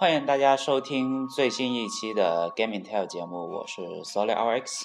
[0.00, 4.84] 欢迎大家收听最新一期的 Gaming Tale 节目，我是 Solid RX。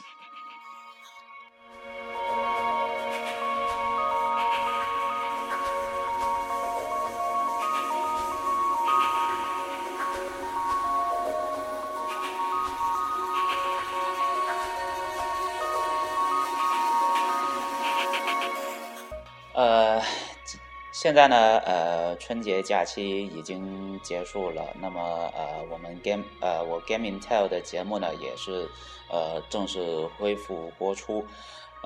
[21.15, 28.69] 现在呢，呃，春节假期已经结束了，那么呃，我们 Game 呃，我 Game Intel 的节目呢，也是
[29.10, 31.25] 呃正式恢复播出，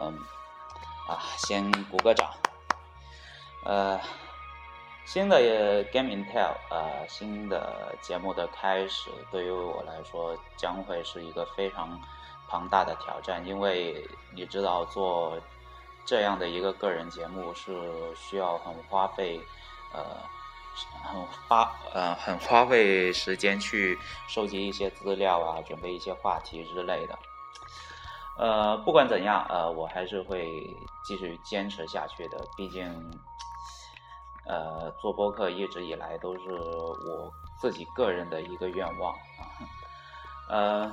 [0.02, 0.18] 嗯，
[1.08, 2.28] 啊，先鼓个掌，
[3.66, 4.02] 呃，
[5.06, 5.38] 新的
[5.94, 12.02] Game Intel，呃，新的节目的开始，对于我来说将会是一个非常
[12.48, 15.38] 庞大的挑战，因为你知道做。
[16.10, 17.72] 这样的一个个人节目是
[18.16, 19.40] 需要很花费，
[19.94, 20.04] 呃，
[21.04, 23.96] 很花呃很花费时间去
[24.28, 27.20] 收集一些资料啊，准备一些话题之类的。
[28.40, 32.44] 呃，不管怎样，呃，我还是会继续坚持下去的。
[32.58, 32.92] 毕竟，
[34.48, 39.46] 呃，做播客一直以来都是我自己个人的一个愿望啊，
[40.50, 40.92] 呃。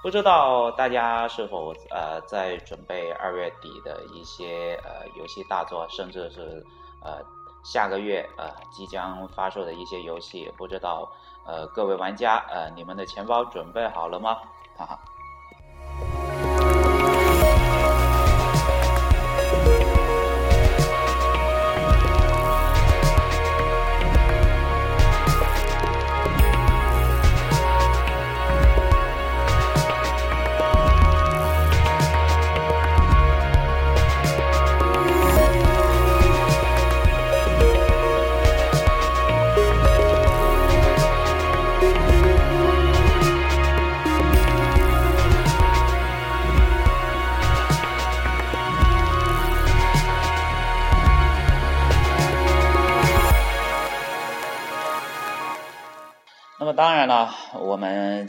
[0.00, 6.64] 不知道大家是否呃在准备二月底的一些呃游戏大作，甚至是
[7.02, 7.20] 呃
[7.64, 10.50] 下个月呃即将发售的一些游戏？
[10.56, 11.10] 不知道
[11.44, 14.38] 呃各位玩家呃你们的钱包准备好了吗？
[14.76, 14.98] 哈哈。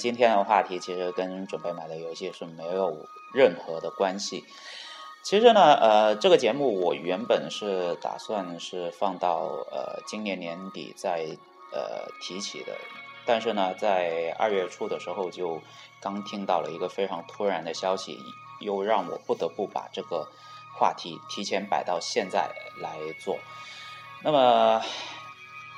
[0.10, 4.44] 今天的话题其实跟准备买的游戏是没有任何的关系。
[5.22, 11.38] 其实呢，呃，这个节目我原本是打算是放到呃今年年底再
[11.72, 12.76] 呃提起的，
[13.24, 15.62] 但是呢，在二月初的时候就
[16.02, 18.18] 刚听到了一个非常突然的消息，
[18.62, 20.28] 又让我不得不把这个
[20.76, 22.50] 话题提前摆到现在
[22.82, 23.38] 来做。
[24.24, 24.82] 那么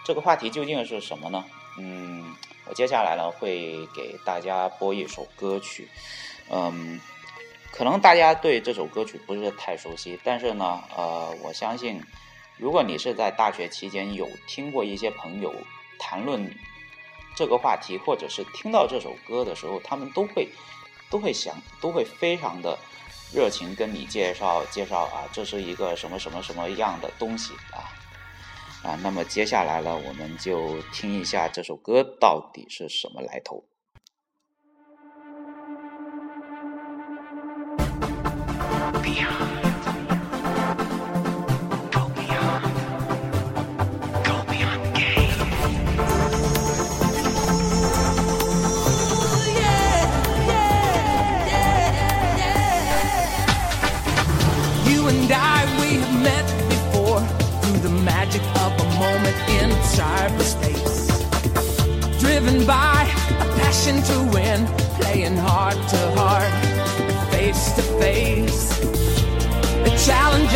[0.05, 1.43] 这个话题究竟是什么呢？
[1.77, 2.33] 嗯。
[2.73, 5.87] 接下来呢会给大家播一首歌曲，
[6.49, 6.99] 嗯，
[7.71, 12.01] 可能大家对这首歌曲不是太熟悉，但是呢，呃，我相信，
[12.57, 15.53] 如果你是在大学期间有听过一些朋友
[15.99, 16.49] 谈论
[17.35, 20.47] 这个话题，或者是听到这首歌的时候，他们都会
[21.09, 22.77] 都会想，都会非常的
[23.33, 27.91] 热情跟你介绍介绍啊，这是一个什么什么什么样的东西啊。
[28.83, 33.63] 啊，那么接下来呢，我们就听一下这首歌到底是什么来头。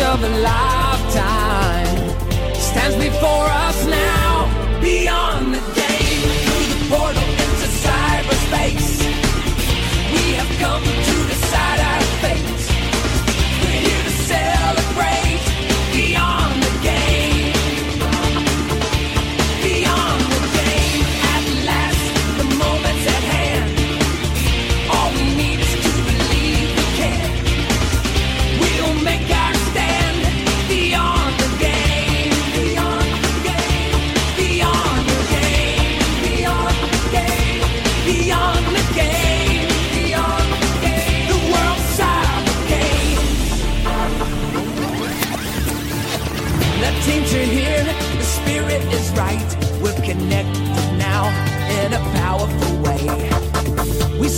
[0.00, 1.86] Of a lifetime.
[2.54, 5.75] Stands before us now beyond the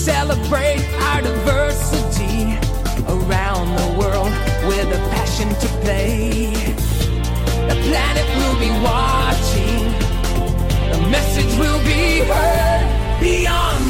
[0.08, 2.56] celebrate our diversity
[3.08, 4.32] around the world
[4.66, 6.50] with a passion to play.
[7.68, 9.84] The planet will be watching,
[10.92, 12.68] the message will be heard.
[13.46, 13.87] 好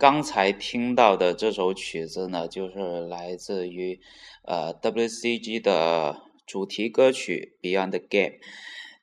[0.00, 4.00] 刚才听到的这首曲子呢，就是来自于
[4.46, 8.36] 呃 WCG 的主题歌曲《Beyond the Game》。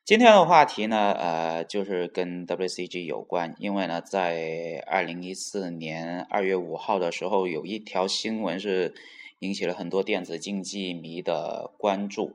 [0.04, 8.92] 今天的话题呢，呃，就是跟 WCG 有关，因为呢，在二零一四年二月五号的时候，有一条新闻是
[9.38, 12.34] 引起了很多电子竞技迷的关注，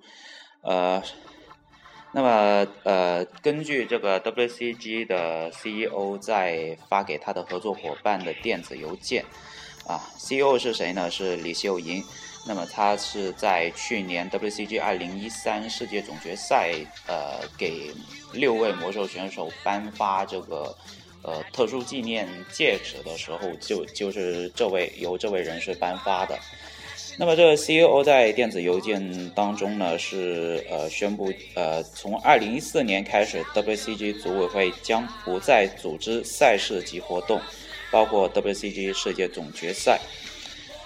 [0.62, 1.04] 呃。
[2.16, 9.26] 那么，呃，根据这个 WCG 的 CEO 在发给他的合作伙伴的电子邮件，
[9.88, 11.10] 啊，CEO 是谁呢？
[11.10, 12.04] 是李秀莹。
[12.46, 16.74] 那么他是在去年 WCG 二零一三世界总决赛，
[17.08, 17.90] 呃，给
[18.32, 20.76] 六位魔兽选手颁发这个
[21.24, 26.38] 呃特殊纪念戒指的时候，就就是这位由这位人士颁发的。
[27.16, 37.40] 那么，这个 CEO 在电子邮件当中呢，是呃宣布，呃，从二零一四年开始，WCG 组委会将不再组织赛事及活动，
[37.92, 40.00] 包括 WCG 世界总决赛。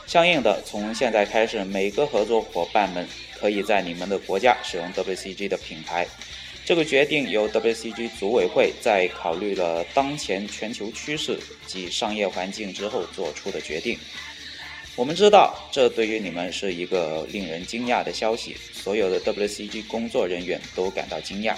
[0.06, 3.08] 相应的，从现在开始，每个合作伙伴们
[3.40, 6.06] 可以在你们的国家使用 WCG 的品牌。
[6.66, 13.98] 这个决定由 WCG 组委会在考虑了当前全球趋势及商业环境之后做出的决定。
[14.98, 18.58] 我们知道，这对于你们是一个令人惊讶的消息。
[18.74, 21.56] 所有的 WCG 工作人员都感到惊讶。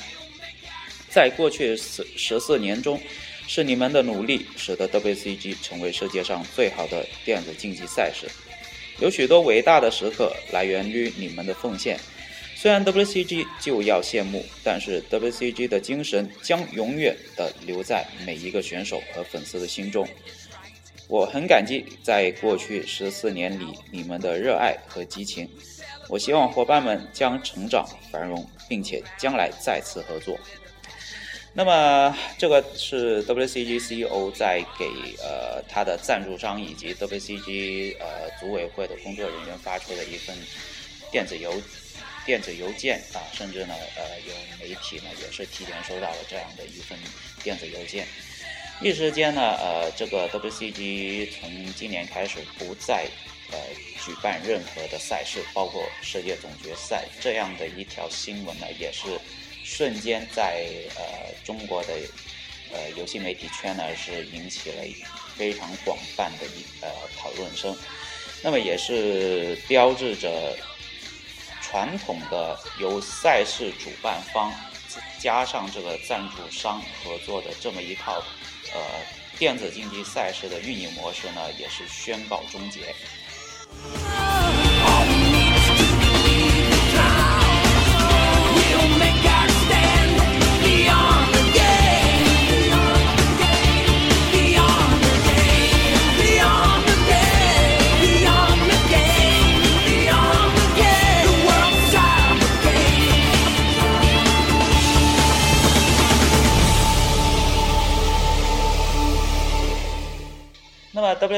[1.10, 3.00] 在过去十十四年中，
[3.48, 8.28] 是你们的努力使得 WCG 成为世界上最好的电子竞技赛事。
[9.00, 11.98] 有许多伟大的时刻来源于你们的奉献。
[12.58, 20.06] 虽然 WCG 就要谢幕，但是 WCG 的精神将永远的留在每一个选手和粉丝的心中。
[21.10, 25.50] 我很感激在过去十四年里你们的热爱和激情。
[26.08, 30.38] 我希望伙伴们将成长繁荣，并且将来再次合作。
[31.52, 34.86] 那么，这个是 WCG CEO 在给
[35.18, 40.38] 呃他的赞助商以及 WCG 呃组委会的工作人员发出的一份
[41.12, 41.52] 电子邮
[42.24, 46.96] 电子邮件啊，甚至呢呃有媒体呢也是提前收到了这样的一份
[47.44, 48.06] 电子邮件。
[48.82, 53.06] 一时间呢，呃，这个 WCG 从今年开始不再
[53.52, 53.58] 呃
[54.06, 59.20] 举办任何的赛事，包括世界总决赛这样的一条新闻呢，也是
[59.66, 61.04] 瞬间在呃
[61.44, 61.94] 中国的
[62.72, 64.78] 呃游戏媒体圈呢是引起了
[65.36, 67.78] 非常广泛的一呃讨论声。
[68.42, 70.58] 那么也是标志着
[71.62, 74.54] 传统的由赛事主办方
[75.20, 78.24] 加上这个赞助商合作的这么一套。
[78.74, 78.80] 呃，
[79.38, 82.94] 电子竞技赛事的运营模式呢，也是宣告终结。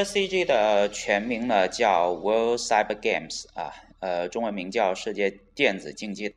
[0.04, 6.34] C G 的全名呢叫 World Cyber Games 啊，呃，中文名叫世界电子竞技。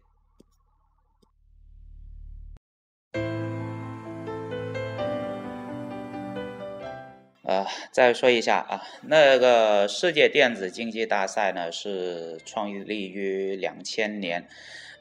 [7.44, 14.48] 呃，再说一下啊，那个世界电子竞技大赛呢是创立于两千年，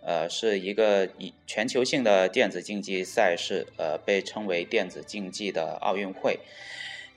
[0.03, 6.39] 呃，是一个以全球性的电子竞技赛事，呃，被称为电子竞技的奥运会。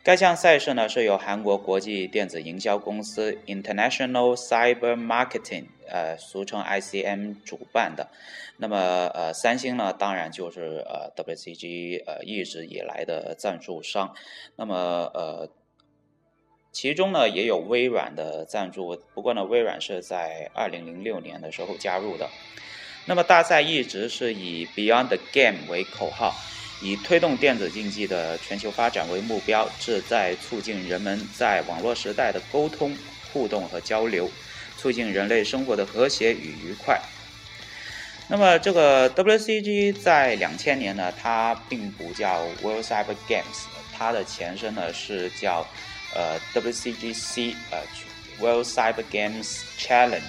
[0.08, 8.08] 该项赛事呢是由韩国国际电子营销公司 International Cyber Marketing，呃，俗称 ICM 主办的。
[8.56, 8.78] 那么，
[9.14, 14.16] 呃，三星呢，当然就是呃 WCG 呃一直以来的赞助商。
[14.56, 15.50] 那么，呃，
[16.72, 22.30] 其中呢也有微软的赞助，不过呢，微软是在二零零六年的时候加入的。
[23.06, 26.34] 那么，大赛一直是以 Beyond the Game 为口号。
[26.80, 32.96] 以推动电子竞技的全球发展为目标，旨在促进人们在网络时代的沟通、
[33.34, 34.30] 互动和交流，
[34.78, 37.02] 促进人类生活的和谐与愉快。
[38.28, 45.66] 那么，这个 WCG 在两千年呢，它并不叫 World Cyber Games，它的前身呢是叫
[46.14, 47.80] 呃 WCGC，呃
[48.40, 50.22] World Cyber Games Challenge，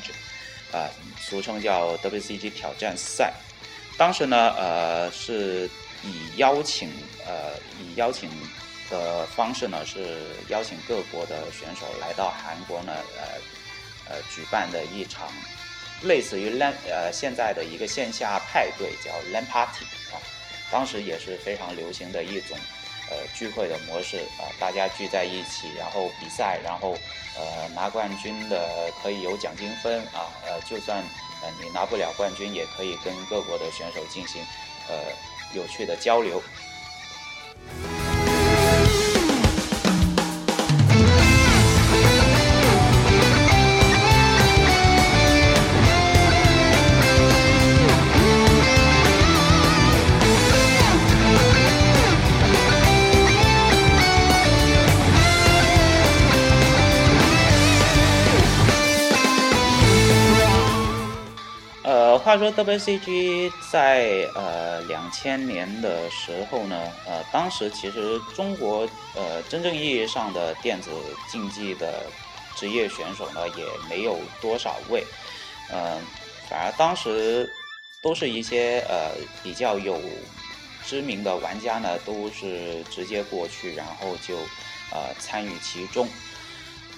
[0.73, 0.89] 啊，
[1.21, 3.35] 俗称叫 WCG 挑战赛。
[3.99, 5.69] 当时呢，呃是。
[6.03, 6.91] 以邀请
[7.27, 8.31] 呃，以邀请
[8.91, 15.29] 的方式呢，是邀请各国的选手来到韩国呢，呃呃举办的一场
[16.03, 20.17] 类似于 LAN 呃现在的一个线下派对，叫 LAN Party 啊，
[20.71, 22.57] 当时也是非常流行的一种
[23.11, 26.97] 呃聚会的模式啊，大家聚在一起，然后比赛，然后
[27.37, 30.99] 呃拿冠军的可以有奖金分啊，呃就算
[31.43, 34.41] 呃你拿不了冠军，也可以跟各国的选手进行
[34.89, 34.95] 呃
[35.55, 36.43] 有趣的交流。
[62.29, 72.13] 话说 WCG 在呃两千年的时候呢，呃，当时其实中国呃真正意义上的电子竞技的
[72.53, 75.09] 职业选手呢也没有多少位，
[75.69, 76.13] 嗯，
[76.47, 77.49] 反而当时
[78.03, 80.29] 都是一些呃比较有
[80.83, 84.53] 知名的玩家呢，都是直接过去，然后就
[84.91, 86.21] 呃参与其中。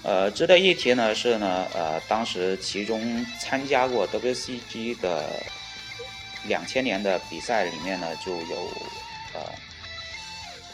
[0.02, 5.42] 呃，值得一提呢是呢，呃，当时其中参加过 WCG 的
[6.44, 8.56] 两千年的比赛里面呢，就有
[9.34, 9.40] 呃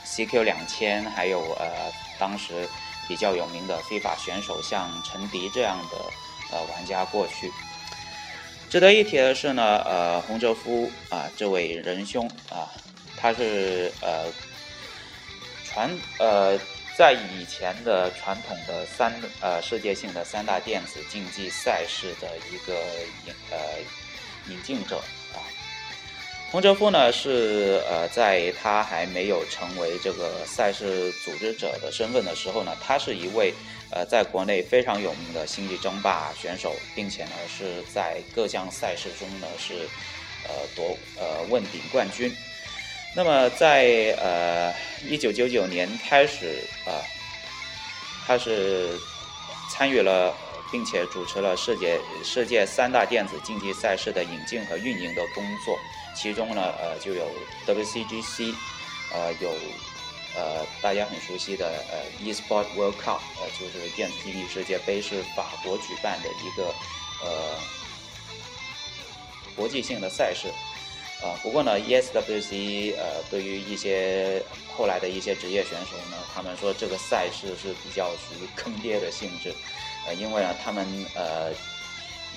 [0.05, 1.91] CQ 两千，还有呃
[2.21, 2.69] 当时
[3.09, 5.97] 比较有名的非法选手，像陈迪这样的
[6.53, 7.53] 呃玩家过去。
[8.71, 12.71] 值得一提的是呢，呃，洪哲夫啊，这位仁兄啊，
[13.17, 14.33] 他是呃
[15.65, 15.91] 传
[16.21, 16.57] 呃。
[16.97, 19.13] 在以前的传统的三
[19.43, 22.73] 呃世界性的三大电子竞技赛事的一个
[23.27, 23.59] 引呃
[24.49, 24.97] 引进者
[25.35, 25.45] 啊，
[26.51, 33.53] 洪哲夫呢是呃在他还没有成为这个赛事组织者的身份的时候呢，他是一位
[33.91, 39.87] 呃在国内非常有名的星际争霸选手，并且呢是在各项赛事中呢是
[40.49, 42.35] 呃夺呃问鼎冠军。
[43.17, 44.71] 那么在呃
[45.09, 47.01] 一九九九年开始啊，
[48.27, 49.01] 他是
[49.73, 50.35] 参与了
[50.71, 55.79] 并且主持了世界世界三大电子竞技赛事的引进和运营的工作，
[56.15, 57.27] 其中呢呃就有
[57.67, 58.55] WCGC，
[59.15, 59.49] 呃有
[60.37, 66.67] 呃大家很熟悉的呃 eSport World Cup，呃就是电子竞技世界杯是法国举办的一个
[67.25, 67.57] 呃
[69.57, 70.53] 国际性的赛事。
[71.23, 74.43] 啊，不过呢，ESWC 呃，对于一些
[74.77, 79.53] 后来的一些职业选手呢，他们说这个赛事是比较属于坑爹的性质，
[80.07, 81.51] 呃，因为呢，他们呃，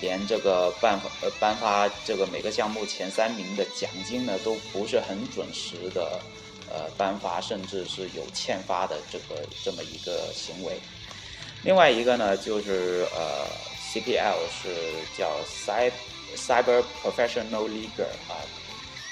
[0.00, 6.18] 连这个颁呃颁发这个每个项目前三名的奖金呢，都不是很准时的
[6.70, 10.80] 呃颁发，甚至是有欠发的这个这么一个行为。
[11.62, 13.46] 另外一个呢，就是呃
[13.92, 14.74] ，CPL 是
[15.18, 15.92] 叫 Cyber
[16.34, 18.40] Cyber Professional League 啊。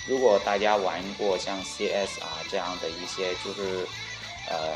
[0.09, 3.87] 如果大家玩过像 CS 啊这样的一些就是
[4.49, 4.75] 呃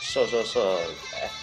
[0.00, 0.80] 射射射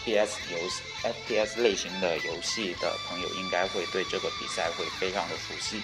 [0.03, 5.81] FPS 游戏 FPS 类型的游戏的朋友，应该会对这个比赛会非常的熟悉。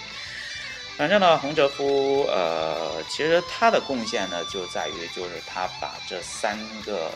[0.98, 7.12] 反正呢，洪哲夫呃，其实他的贡献呢就在于就是他把这三个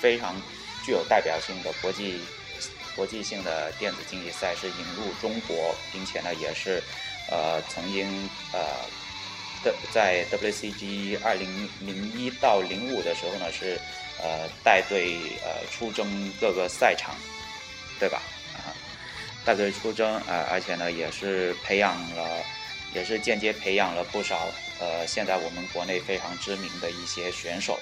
[0.00, 0.34] 非常
[0.84, 2.20] 具有代表性的国际
[2.96, 6.82] 国际性的电子竞技赛事引入中国，并且呢也是。
[7.30, 8.06] 呃，曾经
[8.52, 8.60] 呃
[9.62, 13.78] 的在 WCG 二零零一到零五的时候呢，是
[14.22, 17.14] 呃带队呃出征各个赛场，
[17.98, 18.22] 对吧？
[18.54, 18.72] 啊，
[19.44, 22.42] 带队出征啊，而且呢也是培养了，
[22.94, 24.48] 也是间接培养了不少
[24.80, 27.78] 呃现在我们国内非常知名的一些选手。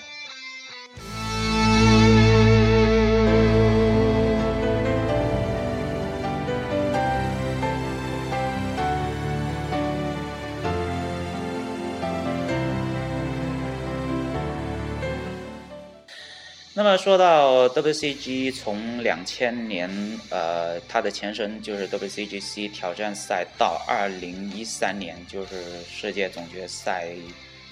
[16.86, 19.90] 那么说到 WCG，从两千年，
[20.30, 27.08] 呃，它的前身就是 WCGC 挑战赛，到二零一三年，就是世界总决赛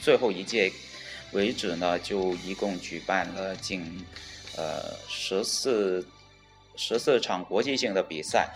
[0.00, 0.68] 最后一届
[1.30, 4.04] 为止呢，就一共举办了近
[4.56, 6.04] 呃十四
[6.74, 8.52] 十四场国际性的比赛。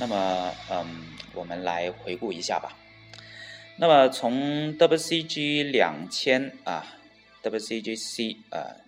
[0.00, 0.86] 那么，嗯，
[1.34, 2.74] 我们来回顾一下吧。
[3.76, 6.96] 那么从 WCG 两千啊
[7.42, 8.87] ，WCGC 啊。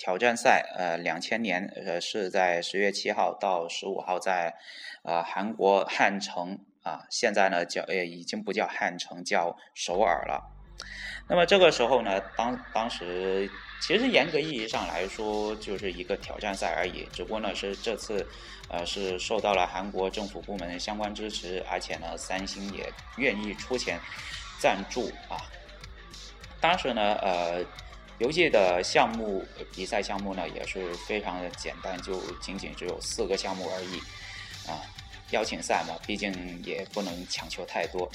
[0.00, 4.56] 挑战赛，呃，两千年，呃，是在十月七号到十五号在，
[5.02, 10.42] 呃，韩国汉城啊，现在呢叫，呃，已经不叫汉城，叫首尔了。
[11.28, 13.50] 那么这个时候呢，当当时
[13.82, 18.26] 其实严格意义上来说，就是一个挑战赛而已，只不过呢是这次，
[18.70, 24.00] 呃，是受到了韩国政府部门相关支持，而且呢，三星也愿意出钱
[24.58, 25.36] 赞助啊。
[26.58, 27.62] 当时呢，呃。
[28.20, 33.98] 游戏的项目比赛项目呢也是非常的简单，就仅仅只有四个项目而已
[34.70, 34.80] 啊。
[35.30, 36.32] 邀请赛嘛，毕竟
[36.64, 38.10] 也不能强求太多。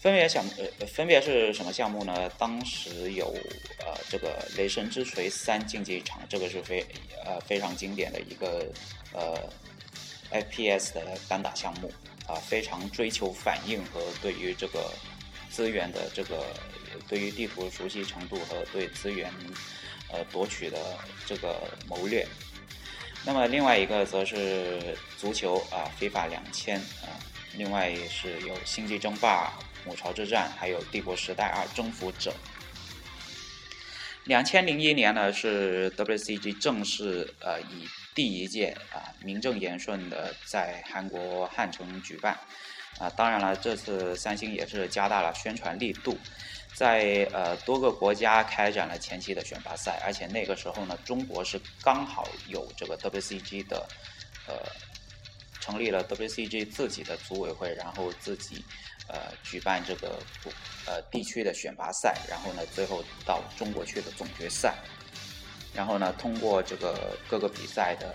[0.00, 0.44] 分别项
[0.80, 2.28] 呃分别是什么项目呢？
[2.30, 3.26] 当时有
[3.78, 6.84] 呃这个《雷神之锤三》竞技场，这个是非
[7.24, 8.66] 呃非常经典的一个
[9.12, 9.38] 呃
[10.32, 11.92] FPS 的单打项目
[12.26, 14.90] 啊，非常追求反应和对于这个
[15.52, 16.46] 资源的这个
[17.06, 19.30] 对于地图熟悉程度和对资源
[20.10, 20.78] 呃夺取的
[21.26, 22.26] 这个谋略。
[23.24, 27.14] 那么另外一个则是足球啊，非法两千啊，
[27.56, 29.52] 另外是有星际争霸。
[29.84, 32.32] 母巢之战，还有帝国时代二征服者。
[34.26, 42.38] 两千零一年呢，是 WCG 正式呃以第一届啊名正言顺的在韩国汉城举办
[42.98, 43.10] 啊。
[43.10, 46.18] 当然了，这次三星也是加大了宣传力度，
[46.74, 53.86] 在呃多个国家开展了前期的选拔赛，而且那个时候呢，中国是刚好有这个 WCG 的
[54.46, 54.54] 呃
[55.60, 58.64] 成立了 WCG 自己的组委会，然后自己。
[59.08, 60.16] 呃，举办这个
[60.86, 64.76] 呃地区的选拔赛，然后呢，最后到中国去的总决赛，
[65.74, 68.14] 然后呢，通过这个各个比赛的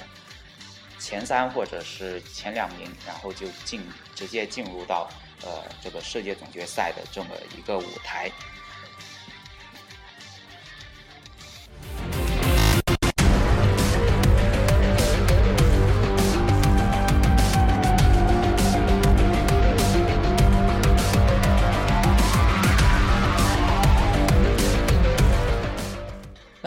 [0.99, 3.81] 前三或者是前两名，然后就进
[4.15, 5.09] 直接进入到
[5.43, 8.31] 呃这个世界总决赛的这么一个舞台。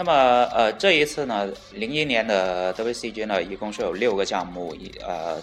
[0.03, 0.13] 那么，
[0.51, 5.39] 呃，这一次呢，零一年的 WCG 呢，一共是有六个项目，一呃，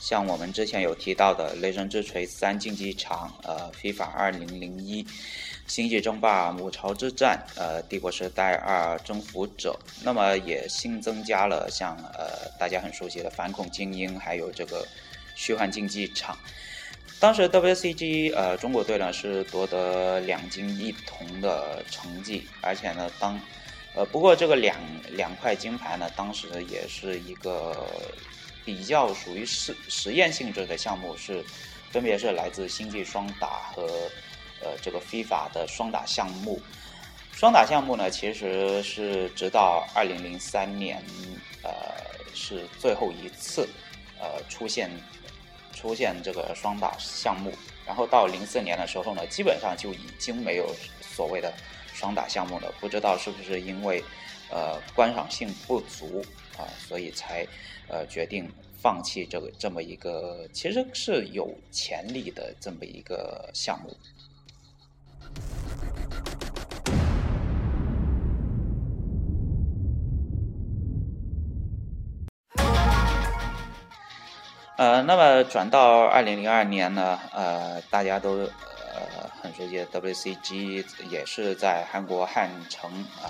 [0.00, 5.04] 像我们之前有提到的《雷神之锤三》竞技场，呃，《FIFA 二零零一》，
[5.68, 14.82] 《星际争霸：母巢之战》，呃，《帝国时代二：征服者》，那么也新增加了像呃大家很熟悉的《反恐精英》，还有这个
[15.36, 16.34] 《虚幻竞技场》。
[17.20, 23.40] 当时 WCG 呃中国队呢是夺得两金一铜的成绩，而且呢当
[23.96, 24.76] 呃，不过这个两
[25.10, 27.86] 两块金牌呢，当时也是一个
[28.64, 31.44] 比较属于实实验性质的项目，是
[31.92, 33.86] 分别是来自星际双打和
[34.60, 36.60] 呃这个 FIFA 的双打项目。
[37.30, 41.00] 双打项目呢，其实是直到二零零三年
[41.62, 41.70] 呃
[42.34, 43.68] 是最后一次
[44.18, 44.90] 呃出现
[45.72, 47.52] 出现这个双打项目，
[47.86, 50.68] 然后到零四年的时候呢，基本上就已经没有
[51.00, 51.54] 所谓的。
[51.94, 54.02] 双打项目的不知道是不是因为，
[54.50, 56.20] 呃，观赏性不足
[56.58, 57.46] 啊，所以才
[57.88, 58.50] 呃决定
[58.82, 63.96] 放弃这个这么一个其实是有潜力的这么一个项目。
[74.76, 78.50] 呃，那么转到二零零二年呢，呃，大家都。
[78.94, 83.26] 呃，很熟悉的 WCG 也是在韩国汉城啊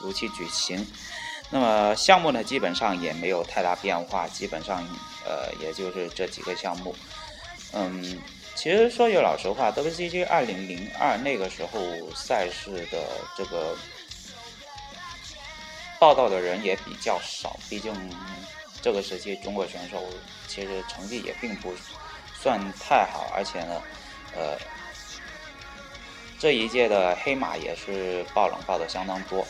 [0.00, 0.86] 如期举行。
[1.50, 4.86] 那么项目呢，基本上也没有太大变化，基本上
[5.26, 6.94] 呃也就是这几个项目。
[7.72, 8.18] 嗯，
[8.54, 11.80] 其实说句老实话，WCG 二零零二那个时候
[12.14, 13.04] 赛事的
[13.36, 13.76] 这个
[15.98, 17.92] 报道的人也比较少，毕竟
[18.80, 20.08] 这个时期中国选手
[20.46, 21.74] 其实成绩也并不
[22.32, 23.82] 算太好，而且呢，
[24.36, 24.56] 呃。
[26.44, 29.46] 这一届的黑马也是爆冷爆的相当多，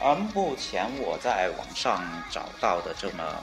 [0.00, 3.42] 而目前我在网上找到的这么，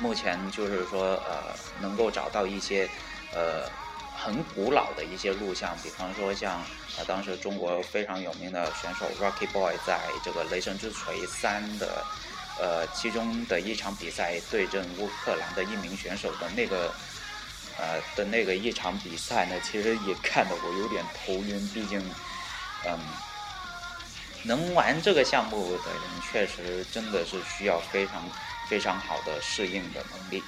[0.00, 1.42] 目前就是说呃
[1.80, 2.88] 能够找到一些
[3.34, 3.68] 呃
[4.16, 6.62] 很古老的一些录像，比方说像
[6.96, 12.04] 呃当时中国非常有名的选手 Rocky Boy 在这个雷神之锤三的
[12.60, 16.94] 呃其中的一场比赛对阵乌克兰的一名选手的那个。
[17.78, 21.68] 呃的那个一场比赛呢，其实也看得我有点头晕。
[21.74, 22.00] 毕竟，
[22.84, 22.98] 嗯，
[24.44, 28.22] 能玩这个项目的人，确实真的是需要非常
[28.68, 30.42] 非常好的适应的能力。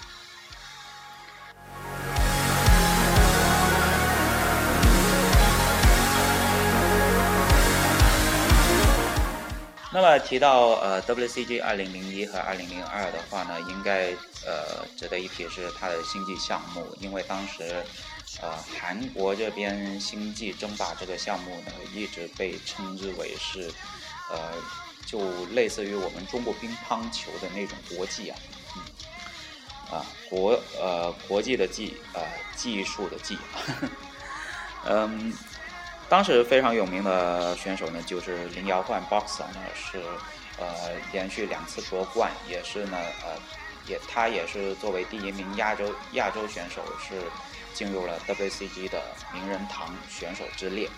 [9.94, 14.10] 那么提到呃 WCG 二零零一和二零零二的话呢，应该
[14.44, 17.86] 呃值得一提是它的星际项目，因为当时
[18.42, 23.72] 呃韩国这边星际争霸这个项目呢，一直被称之为是
[24.26, 24.60] 呃
[25.04, 28.36] 就类似于我们中国乒乓球的那种国际啊，
[28.74, 28.82] 嗯
[29.86, 33.46] 啊国呃国际的技呃技术的技，
[34.82, 35.38] 嗯。
[36.08, 39.98] 当时非常有名的选手呢，就是林瑶焕 Boxer 呢，是
[40.58, 43.32] 呃连续两次夺冠，也是呢呃
[43.86, 47.20] 也他也是作为第一名亚洲亚洲选手，是
[47.72, 50.88] 进入了 WCG 的名人堂选手之列。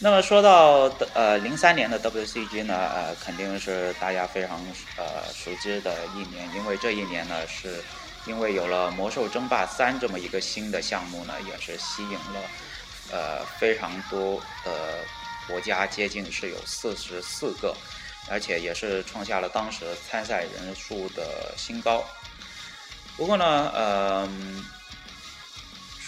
[0.00, 0.82] 那么说到
[1.12, 4.60] 呃零三年的 WCG 呢，呃肯定是大家非常
[4.96, 7.82] 呃熟知的一年，因为这一年呢是
[8.24, 12.40] 因为有了魔兽争霸三这么一个新的项目呢，也是吸引了
[13.10, 15.04] 呃非常多的
[15.48, 17.74] 国家，接近是有四十四个，
[18.30, 22.04] 而且也是创下了当时参赛人数的新高。
[23.16, 24.28] 不过呢，呃。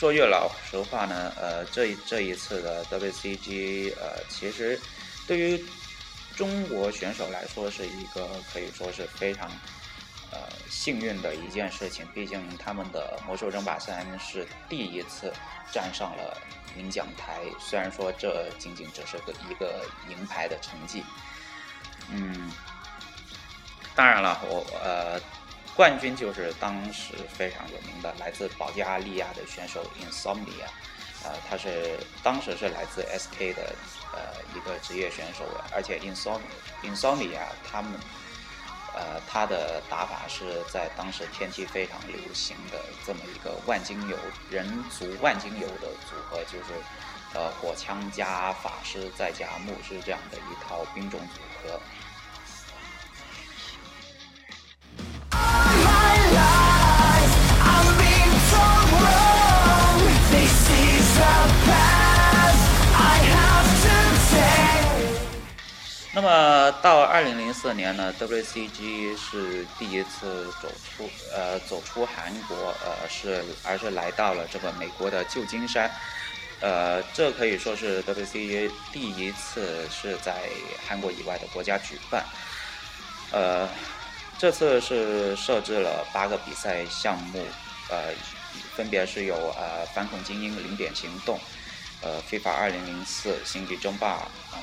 [0.01, 4.81] 说句老实话呢，呃，这这一次的 WCG，呃，其实
[5.27, 5.63] 对于
[6.35, 9.47] 中国选手来说是一个可以说是非常
[10.33, 10.39] 呃
[10.71, 12.07] 幸运的一件事情。
[12.15, 15.31] 毕竟他们的魔兽争霸三是第一次
[15.71, 16.35] 站上了
[16.75, 21.05] 领奖台，虽然说这仅仅只是个一个银牌的成绩。
[22.09, 22.51] 嗯，
[23.95, 25.21] 当然了，我呃。
[25.77, 30.69] 冠军就是当时非常有名的来自保加利亚的选手 Insomnia，
[31.25, 33.75] 呃，他是当时是来自 SK 的
[34.13, 36.41] 呃一个职业选手，而且 Insom
[36.83, 37.93] Insomnia 他们
[38.93, 44.19] 呃他的打法是在当时天气非常流行的这么一个万金油
[44.51, 46.75] 人族万金油的组合，就是
[47.33, 51.81] 呃火枪加法师再加牧师这样的一套兵种组合。
[66.13, 75.91] 那么到二零零四年呢，WCG 是第一次走出呃走出韩国呃是而是来到了这个美国的旧金山，
[76.61, 80.43] 呃这可以说是 WCG 第一次是在
[80.87, 82.23] 韩国以外的国家举办，
[83.31, 83.67] 呃
[84.41, 87.45] 这次是设置了八个比赛项目，
[87.91, 88.11] 呃
[88.75, 91.39] 分别是有呃反恐精英零点行动，
[92.01, 94.59] 呃非法二零零四星际争霸呃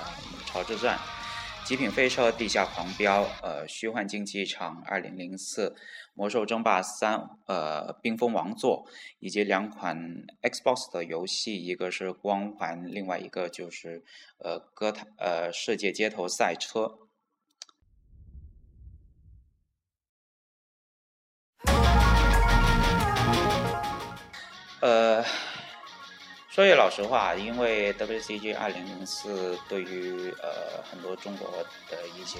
[0.47, 0.97] 潮之战。
[1.63, 5.75] 极品飞车、地下狂飙、呃，虚幻竞技场、二零零四、
[6.15, 8.87] 魔兽争霸三、呃，冰封王座，
[9.19, 14.03] 以及两款 Xbox 的游戏，一个是光环，另外一个就是
[14.39, 16.97] 呃，歌坛呃，世界街头赛车。
[24.81, 25.23] 呃。
[26.49, 31.51] 说句老实话，因为 WCG 2004对于呃很多中国
[31.87, 32.39] 的一些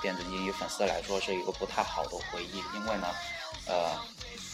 [0.00, 3.08] 电子竞技粉丝来说是一个不太好的回忆，因为呢，
[3.66, 3.98] 呃，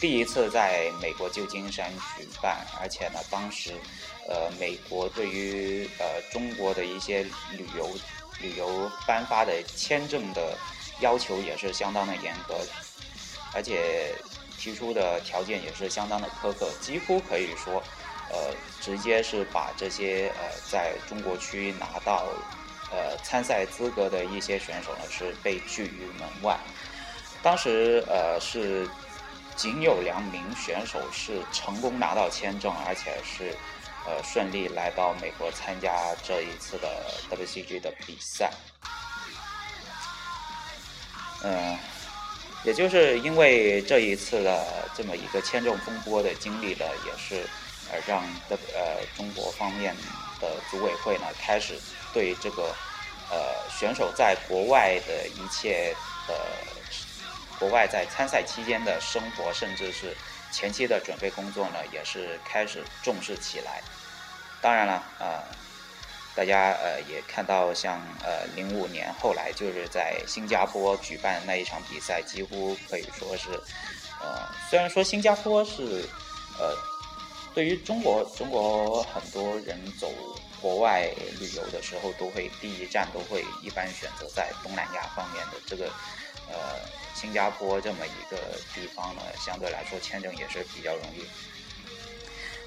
[0.01, 3.73] 第一次在美国旧金山举办，而且呢，当时
[4.27, 7.87] 呃美国对于呃中国的一些旅游
[8.41, 10.57] 旅游颁发的签证的
[10.99, 12.55] 要求也是相当的严格，
[13.53, 14.15] 而且
[14.65, 17.83] 提出的条件也是相当的苛刻，几乎可以说。
[18.27, 18.51] 呃，
[18.81, 22.25] 直接是把这些呃在中国区拿到
[22.91, 26.57] 呃参赛资格的一些选手呢，是被拒于门外。
[27.43, 28.89] 当时呃是
[29.55, 33.55] 仅有两名选手是成功拿到签证，而且是
[34.07, 38.51] 呃顺利来到美国参加这一次的 WCG 的比赛。
[41.43, 41.77] 嗯，
[42.65, 47.47] 也就是因为这一次的这么一个签证风波的经历呢，也是。
[47.93, 49.95] 而让的呃中国方面
[50.41, 51.79] 的组委会呢，开始
[52.11, 52.75] 对这个
[53.29, 55.95] 呃选手在国外的一切
[56.27, 56.33] 的
[57.59, 60.17] 国外在参赛期间的生活，甚至是
[60.51, 63.83] 前期的准备工作呢，也是开始重视起来。
[64.59, 65.45] 当然了，啊，
[66.35, 73.51] 大家呃也看到，像呃零五年后来就是在新加坡举办那一场比赛，几乎可以说是
[74.21, 76.07] 呃虽然说新加坡是
[76.59, 76.75] 呃。
[77.55, 80.11] 对于中国，中国很多人走
[80.59, 85.85] 国外旅游的时候，都会第一站都会一般选择在东南亚方面的这个，
[86.51, 86.81] 呃，
[87.15, 88.37] 新加坡这么一个
[88.73, 91.25] 地方呢，相对来说签证也是比较容易。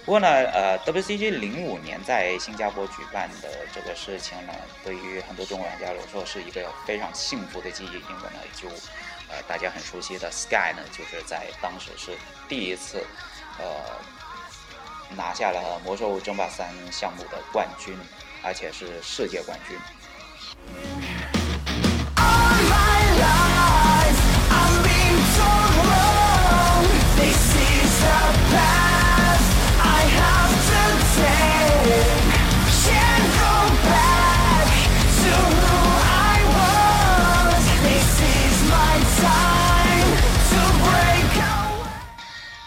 [0.08, 8.70] 不过呢，呃，WCG 零五年在新加坡举办的这个事情呢，对于很多中国玩家来说是一个非常幸福的记忆，因为呢，就
[9.28, 12.16] 呃大家很熟悉的 Sky 呢，就是在当时是
[12.48, 13.04] 第一次，
[13.58, 13.66] 呃。
[15.16, 17.94] 拿下了魔兽争霸三项目的冠军，
[18.42, 19.74] 而且是世界冠军。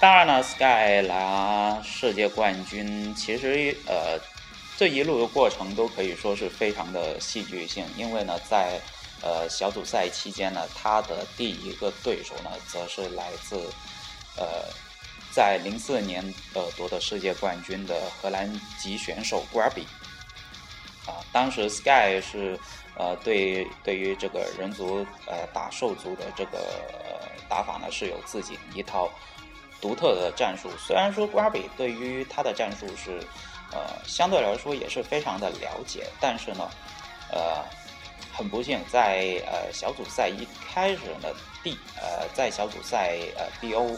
[0.02, 4.20] 当然了 Sky 拿世界冠军，其实呃
[4.76, 8.82] 这一路的过程都可以说是非常的戏剧性，因为呢在
[9.22, 13.58] 呃小组赛期间呢，他的第一个对手呢，则是来自
[14.38, 14.74] 呃
[15.32, 19.86] 在零四年呃夺得世界冠军的荷兰籍选手 g r a b y。
[21.06, 22.60] 啊，当时 Sky 是
[22.98, 26.58] 呃对对于这个人族呃打兽族的这个
[27.48, 29.08] 打法呢是有自己一套
[29.82, 30.70] 独特的战术。
[30.78, 33.20] 虽然说 Grabby 对于他的战术是
[33.74, 36.70] 呃相对来说也是非常的了解，但是呢
[37.32, 37.66] 呃
[38.32, 41.30] 很不幸在呃小组赛一开始呢
[41.64, 43.98] ，D 呃在小组赛呃 BO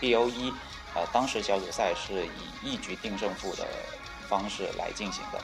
[0.00, 0.52] BO 一
[0.94, 2.26] 呃当时小组赛是
[2.62, 3.66] 以一局定胜负的
[4.28, 5.40] 方式来进行的。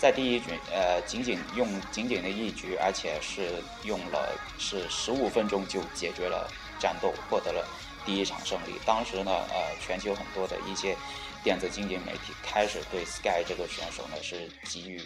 [0.00, 7.66] 在第一局，呃，仅仅用仅仅的一局，而且是用了是十五分钟就解决了战斗，获得了
[8.08, 8.80] 第一场胜利。
[8.86, 10.96] 当时呢，呃，全球很多的一些
[11.44, 14.98] 电子竞技媒体开始对 Sky 这个选手呢是给予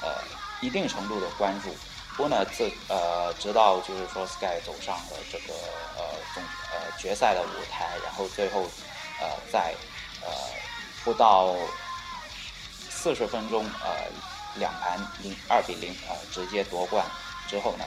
[0.00, 0.08] 呃
[0.62, 1.68] 一定程度的关注。
[2.16, 5.52] 不过呢，这呃，直到就是说 Sky 走上了这个
[5.98, 8.62] 呃总呃决赛的舞台，然后最后
[9.20, 9.74] 呃在
[10.22, 10.28] 呃
[11.04, 11.54] 不到。
[13.02, 13.90] 四十分钟，呃，
[14.56, 17.02] 两盘零二比零，呃，直接夺冠
[17.48, 17.84] 之后呢，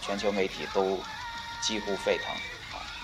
[0.00, 0.98] 全球媒体都
[1.60, 2.34] 几乎沸腾，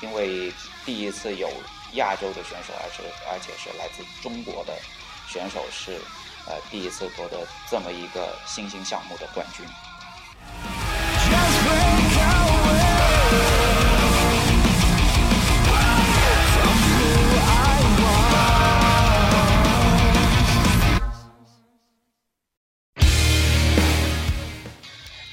[0.02, 0.52] 因为
[0.84, 1.48] 第一次有
[1.94, 4.76] 亚洲的选手，而且而且是来自中国的
[5.28, 5.92] 选手是
[6.46, 9.64] 呃第一次夺得这么一个新兴项目的冠军。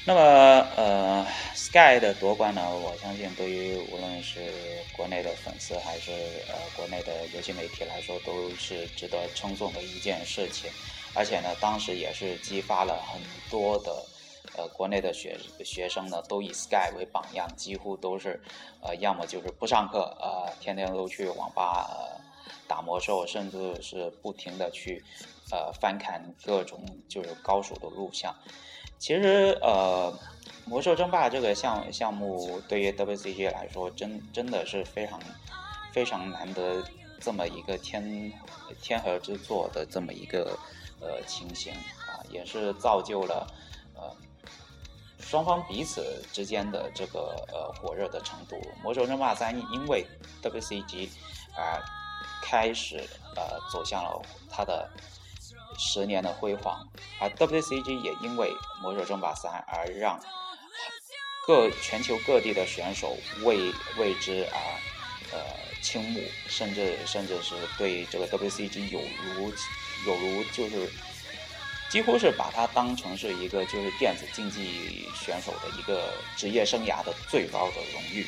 [0.06, 0.20] 那么，
[0.76, 0.99] 呃
[1.70, 10.68] ，Sky 的夺冠呢，我相信对于无论是国内的粉丝还是呃国内的游戏媒体来说，都是值得称颂的一件事情。
[11.14, 14.04] 而且呢，当时也是激发了很多的
[14.56, 18.40] 呃国内的学学生呢，都以 Sky 为榜样，几乎都是
[18.82, 22.20] 呃要么就是不上课，呃天天都去网吧呃
[22.66, 25.04] 打魔兽，甚至是不停的去
[25.52, 28.34] 呃翻看各种就是高手的录像。
[28.98, 30.12] 其实，呃，
[30.64, 35.20] 魔兽争霸这个项项目对于 WCG 来说，真真的是非常
[35.92, 36.82] 非常难得
[37.20, 38.32] 这么一个天
[38.80, 40.56] 天河之作的这么一个
[41.00, 43.46] 呃情形啊，也是造就了
[43.94, 44.14] 呃
[45.18, 48.56] 双方彼此之间的这个呃火热的程度。
[48.82, 50.06] 魔兽争霸三因为
[50.42, 51.08] WCG
[51.56, 51.82] 而
[52.42, 52.98] 开始
[53.34, 54.88] 呃走向了它的。
[55.82, 56.86] 十年的辉煌，
[57.18, 60.20] 而 WCG 也因为《魔兽争霸三》而让
[61.46, 64.58] 各全球各地的选手为为之而
[65.32, 65.38] 呃
[65.82, 69.00] 倾慕，甚至甚至是对这个 WCG 有
[69.34, 69.50] 如
[70.06, 70.92] 有如就是
[71.88, 78.26] 几乎是把它当成是一个就是电子竞技选手的一个职业生涯的最高的荣誉。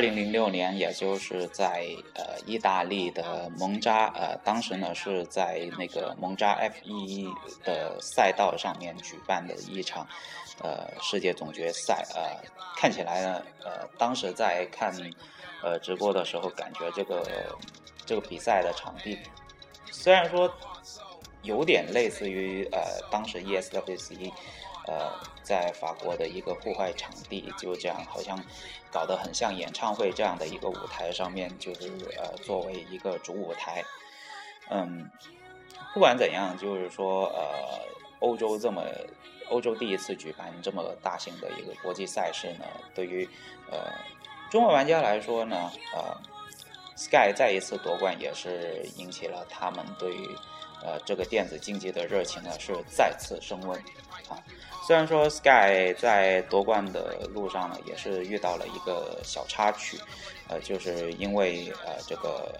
[0.00, 1.84] 二零零六年，也就是在
[2.14, 7.28] 呃意大利的蒙扎，呃当时呢是在那个蒙扎 F 一
[7.62, 10.08] 的赛道上面举办的一场
[10.62, 14.90] 呃世界总决赛，呃看起来呢，呃当时在看
[15.62, 17.22] 呃直播的时候，感觉这个
[18.06, 19.18] 这个比赛的场地
[19.92, 20.50] 虽然说
[21.42, 24.32] 有点类似于呃当时 ESWC。
[24.86, 28.36] 呃，在法国的一个户外场地，就这样好像
[28.92, 33.82] 搞得很像演唱会这样的一个舞台上面，就是呃作为一个主舞台。
[34.68, 35.10] 嗯，
[35.92, 37.80] 不管怎样，就是说呃，
[38.20, 38.84] 欧洲这么
[39.48, 43.28] 欧洲第一次举办这么大型的一个国际赛事呢，对于
[43.70, 43.90] 呃
[44.48, 46.16] 中国玩家来说呢，呃
[46.96, 50.28] ，Sky 再一次夺冠也是引起了他们对于
[50.84, 53.76] 呃这个电子竞技的热情呢，是再次升温
[54.28, 54.38] 啊。
[54.86, 59.98] 虽然说 Sky 在夺冠的路上呢，也是遇到了一个小插曲，
[60.48, 62.58] 呃，就是因为呃这个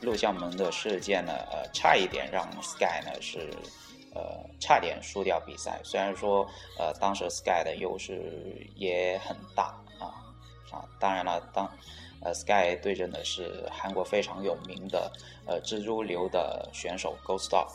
[0.00, 3.48] 录像门的事件呢，呃，差一点让 Sky 呢是
[4.14, 5.80] 呃差点输掉比赛。
[5.82, 6.46] 虽然说
[6.78, 10.12] 呃当时 Sky 的优势也很大啊
[10.70, 11.70] 啊，当然了，当
[12.22, 15.10] 呃，Sky 对阵的是韩国非常有名的
[15.46, 17.68] 呃蜘蛛流的选手 Ghost Dog。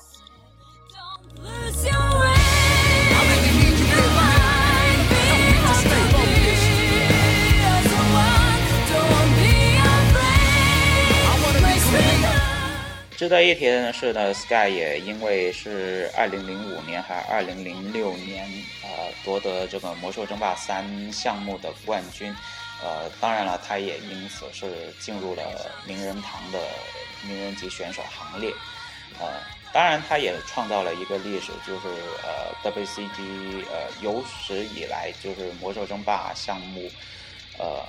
[13.18, 18.46] 值得一提的是呢，Sky 也因为是二零零五年还是二零零六年，
[18.84, 18.90] 呃，
[19.24, 22.36] 夺得这个魔兽争霸三项目的冠军，
[22.84, 25.42] 呃，当然了，他也因此是进入了
[25.88, 26.60] 名人堂的
[27.24, 28.52] 名人级选手行列，
[29.18, 29.26] 呃，
[29.76, 31.90] 当然，他也创造了一个历史，就是
[32.24, 36.90] 呃，WCG 呃有史以来就是魔兽争霸项目，
[37.58, 37.86] 呃，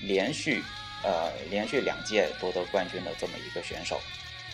[0.00, 0.62] 连续
[1.04, 4.00] 呃连续两届夺得冠军的这么一个选手。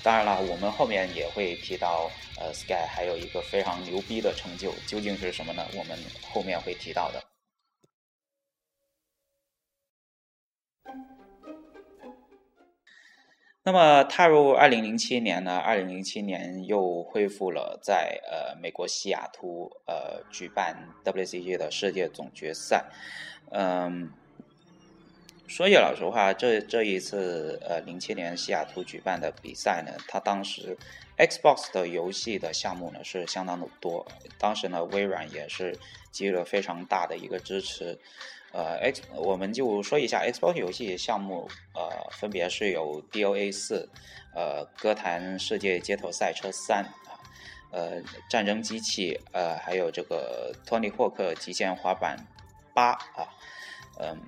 [0.02, 5.64] 当然了，我们后面也会提到，呃，Sky 还有一个非常牛逼的成就，究竟是什么呢？
[5.74, 5.96] 我们
[6.28, 7.22] 后面会提到的。
[13.68, 15.58] 那么踏入二零零七年呢？
[15.58, 22.86] 二零零七年又恢复了在呃美国西雅图呃举办 WCG 的世界总决赛，
[23.50, 24.10] 嗯。
[25.46, 30.74] 说句老实话，这这一次呃，零七年西雅图举办的比赛呢，它当时
[31.18, 34.06] Xbox 的游戏的项目呢是相当的多，
[34.38, 35.76] 当时呢微软也是
[36.10, 37.98] 给予了非常大的一个支持。
[38.52, 43.88] 呃，X 我们就说一下 Xbox 游戏项目，呃，分别是有 DOA 四，
[44.34, 47.20] 呃，歌坛世界街头赛车三啊，
[47.70, 52.16] 呃，战争机器，呃，还有这个托尼霍克极限滑板
[52.74, 53.28] 八啊，
[54.00, 54.18] 嗯。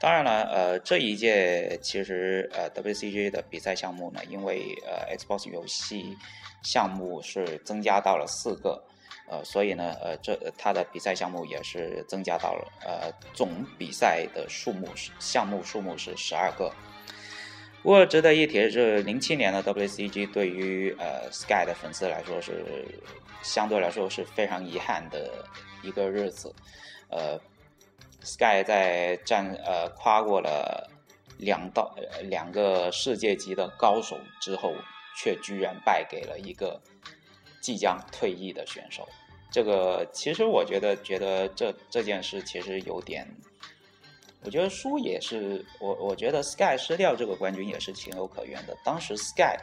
[0.00, 6.16] 当然了，呃，这一届其实呃 WCG 的比赛项目呢，因为呃 Xbox 游戏
[6.62, 8.80] 项目是增加到了四个，
[9.28, 16.72] 呃，所以呢，呃，这他的比赛项目也是增加到了，呃，总比赛的数目是项目数目是十二个。
[17.82, 22.84] 不过值得一提的是，零七年的 WCG 对于呃 Sky 的粉丝来说是
[23.42, 25.44] 相对来说是非常遗憾的
[25.82, 26.54] 一个日子，
[27.08, 27.38] 呃。
[28.20, 30.90] Sky 在战呃跨过了
[31.38, 34.74] 两道两个世界级的高手之后，
[35.16, 36.78] 却居然败给了一个
[37.60, 39.08] 即将退役的选手。
[39.50, 43.26] 这个其实我觉得，觉得这这件事其实有点，
[44.44, 48.76] 我觉得输也是我我觉得 Sky 失掉这个冠军也是情有可原的。
[48.84, 49.56] 当时 Sky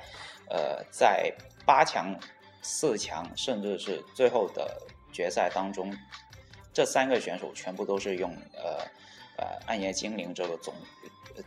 [0.49, 1.31] 呃在
[1.65, 2.15] 八强、
[2.61, 4.81] 四强，甚至是最后的
[5.13, 5.95] 决赛当中。
[6.73, 8.83] 这三个选手全部都是用呃
[9.38, 10.73] 呃暗夜精灵这个种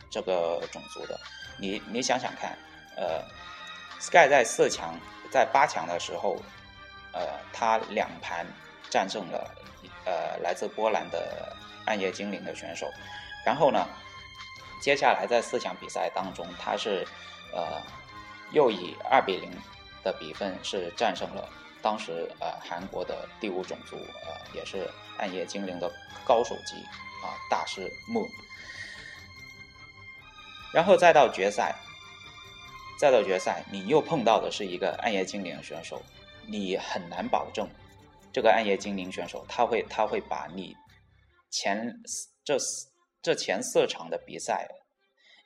[0.09, 1.19] 这个种族的，
[1.59, 2.57] 你你想想看，
[2.97, 3.23] 呃
[3.99, 6.35] ，Sky 在四强在八强的时候，
[7.13, 8.45] 呃，他两盘
[8.89, 9.51] 战胜了
[10.05, 11.55] 呃来自波兰的
[11.85, 12.87] 暗夜精灵的选手，
[13.45, 13.85] 然后呢，
[14.81, 17.07] 接下来在四强比赛当中，他是
[17.53, 17.81] 呃
[18.51, 19.51] 又以二比零
[20.03, 21.47] 的比分是战胜了。
[21.81, 25.89] 当时呃，韩国的第五种族呃，也是暗夜精灵的
[26.25, 26.75] 高手级
[27.23, 28.27] 啊，大师穆。
[30.73, 31.73] 然后再到决赛，
[32.99, 36.01] 再到决赛，你又碰到的是一个暗夜精灵选手，
[36.51, 37.67] 你很难保证
[38.33, 40.75] 这个暗夜精灵选手他会他会把你
[41.49, 41.93] 前
[42.43, 42.57] 这
[43.21, 44.67] 这前四场的比赛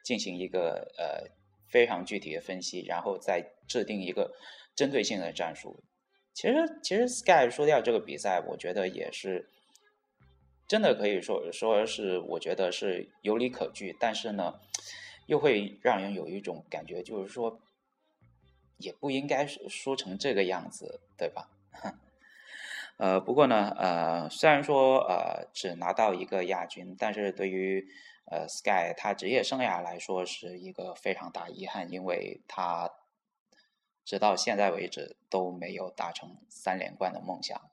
[0.03, 1.29] 进行一个呃
[1.67, 4.31] 非常具体的分析，然后再制定一个
[4.75, 5.83] 针对性的战术。
[6.33, 9.49] 其实，其实 Sky 输掉这个比赛，我觉得也是
[10.67, 13.95] 真的可以说说是，我觉得是有理可据。
[13.99, 14.59] 但是呢，
[15.27, 17.59] 又会让人有一种感觉，就是说
[18.83, 21.49] 也不应该输成这个样子，对吧？
[22.97, 27.87] 呃，不过呢，呃，虽然说呃只拿到一个亚军，但是对于
[28.25, 32.91] 呃 Sky 他职业生涯来说是一个非常大遗憾，因为他。
[34.05, 37.71] 直到现在为止都没有达成三连冠的梦想。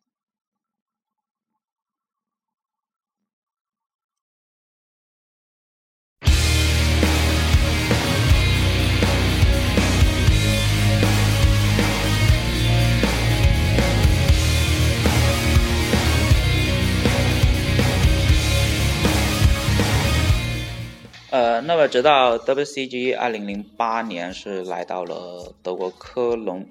[21.31, 26.67] 呃，那么直到 WCG 二零零八年是来到了德国科隆，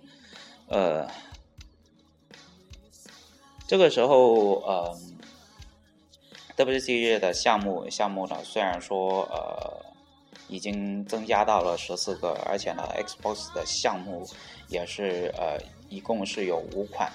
[0.67, 1.07] 呃，
[3.65, 4.97] 这个时候，呃
[6.57, 9.85] ，WCG 的项目项目呢，虽然说呃
[10.49, 14.27] 已经增加到了十四个，而且呢，Xbox 的项目
[14.67, 15.57] 也是呃
[15.87, 17.09] 一共是有五款，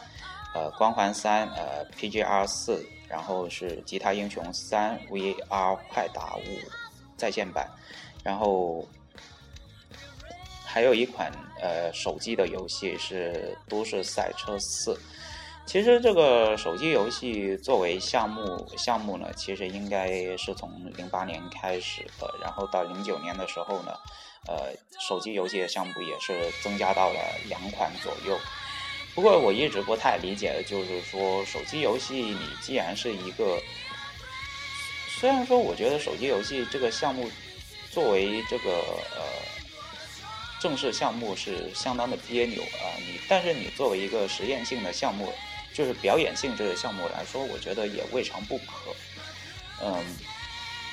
[0.54, 6.83] 呃，光环三，呃，PGR 四，然后是吉他英雄三，VR 快打五。
[7.16, 7.68] 在线版，
[8.22, 8.86] 然后
[10.64, 14.94] 还有一款呃手机的游戏是《都市赛车四》。
[15.66, 23.92] 其实这个手机游戏作为项目项目呢，其实应该是从零八年开始的，然后到零九年的时候呢，
[24.46, 28.38] 呃，手机游戏的项目也是增加到了两款左右。
[29.14, 33.58] 不过我一直不太理解的就是说，手机游戏你既然是一个，
[35.18, 37.30] 虽然说我觉得手机游戏这个项目
[37.90, 38.70] 作为这个
[39.16, 39.22] 呃
[40.60, 45.32] 正式项目是相当的别扭啊，你但是你作为一个实验性的项目。
[45.74, 48.94] 就是表演性质的项目来说，我觉得也未尝不可。
[49.82, 50.04] 嗯，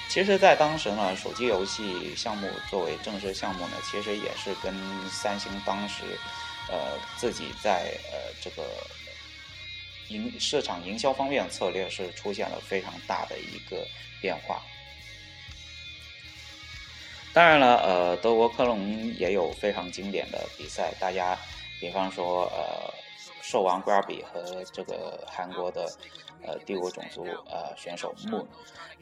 [0.10, 4.74] 其实，在当时呢，手机游戏项目作为正式项目呢，其实也是跟
[5.12, 6.18] 三星当时，
[6.68, 8.64] 呃，自己在呃这个
[10.12, 13.88] 营市场营销方面策略是出现了非常大的一个
[14.22, 14.62] 变化。
[17.34, 21.38] 当然了，呃，德国科隆也有非常经典的比赛，大家
[21.80, 22.94] 比方说，呃。
[23.44, 25.92] 兽王瓜比和这个韩国的
[26.44, 28.48] 呃第五种族呃选手穆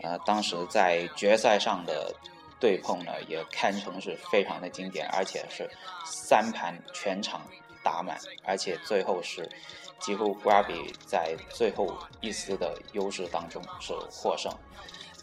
[0.02, 2.12] 呃当时在决赛上的
[2.60, 5.70] 对碰呢，也堪称是非常的经典，而且是
[6.06, 7.42] 三盘全场
[7.84, 9.48] 打满，而且最后是
[10.00, 14.52] 几乎瓜比在最后一丝的优势当中是获胜。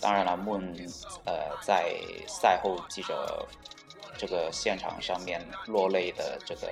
[0.01, 0.75] 当然了，Moon
[1.25, 1.97] 呃在
[2.29, 3.47] 赛后记者
[4.17, 6.69] 这个现场上面落泪的这个。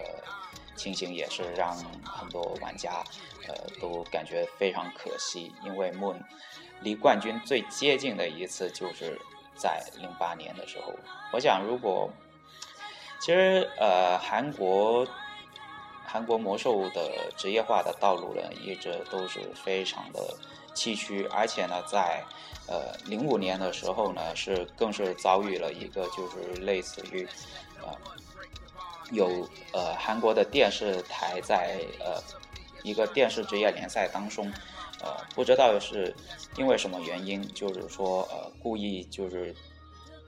[0.76, 1.72] 情形也是让
[2.04, 3.04] 很多玩家，
[3.46, 6.16] 呃，都感觉非常可惜，因为 Moon
[6.80, 9.16] 离冠军最接近的一次就是
[9.54, 10.92] 在零八年的时候。
[11.32, 12.10] 我想，如果
[13.20, 15.06] 其实呃，韩国
[16.14, 20.20] 韩国魔兽的职业化的道路呢，一直都是非常的
[20.72, 22.22] 崎岖，而且呢，在
[22.68, 27.26] 呃零五年的时候呢，是更是遭遇了一个就是类似于
[27.82, 27.92] 呃。
[29.10, 32.22] 有呃，韩国的电视台在呃
[32.84, 34.50] 一个电视职业联赛当中，
[35.02, 36.14] 呃，不知道是
[36.56, 39.54] 因为什么原因，就是说呃故意就是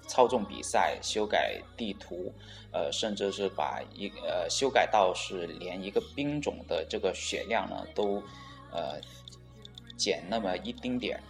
[0.07, 2.32] 操纵比赛、修改地图，
[2.72, 8.22] 呃，甚至是把一呃修改到是连一个兵种的这个血量呢都
[8.70, 9.00] 呃
[9.96, 11.20] 减那么一丁点。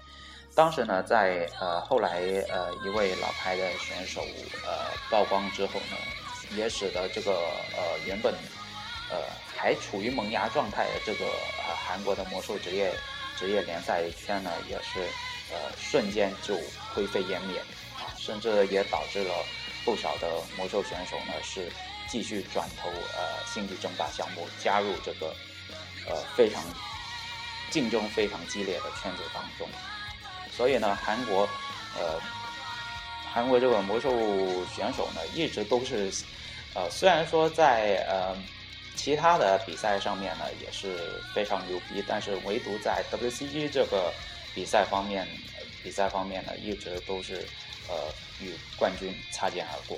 [0.55, 4.20] 当时呢，在呃后来呃一位老牌的选手
[4.64, 5.97] 呃曝光之后呢。
[6.57, 7.33] 也使得这个
[7.77, 8.33] 呃原本
[9.11, 9.16] 呃
[9.57, 12.95] 还处于萌芽状态的这个呃韩国的魔兽职业
[13.37, 15.01] 职业联赛圈呢，也是
[15.53, 16.55] 呃瞬间就
[16.95, 17.61] 灰飞烟灭，
[18.27, 19.33] 甚至也导致了
[19.85, 21.70] 不少的魔兽选手呢是
[22.09, 25.33] 继续转投呃星际争霸项目，加入这个
[26.09, 26.61] 呃非常
[27.70, 29.68] 竞争非常激烈的圈子当中。
[30.51, 31.49] 所以呢，韩国
[31.97, 32.20] 呃。
[33.33, 34.09] 韩国这个魔兽
[34.74, 36.11] 选手呢，一直都是，
[36.72, 38.35] 呃，虽然说在呃
[38.95, 44.11] 其他的比赛上面呢也是非常牛逼，但是唯独在 WCG 这个
[44.55, 45.29] 比赛方面，
[45.83, 47.47] 比赛方面呢，一直都是
[47.89, 49.97] 呃与冠军擦肩而过。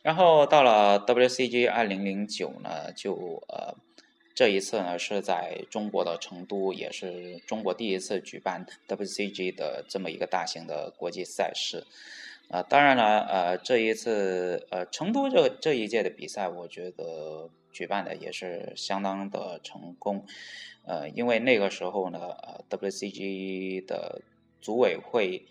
[0.00, 3.74] 然后到了 WCG 二零零九呢，就呃
[4.34, 11.84] 这一次呢是在中国的成都，也是中国第一次举办 WCG 的这么一个大型的国际赛事。
[12.50, 20.24] 啊，当然了，呃，这一次呃成都这这一届的比赛，我觉得举办的也是相当的成功。
[20.86, 24.22] 呃，因为那个时候呢，呃 WCG 的
[24.60, 25.46] 组委会，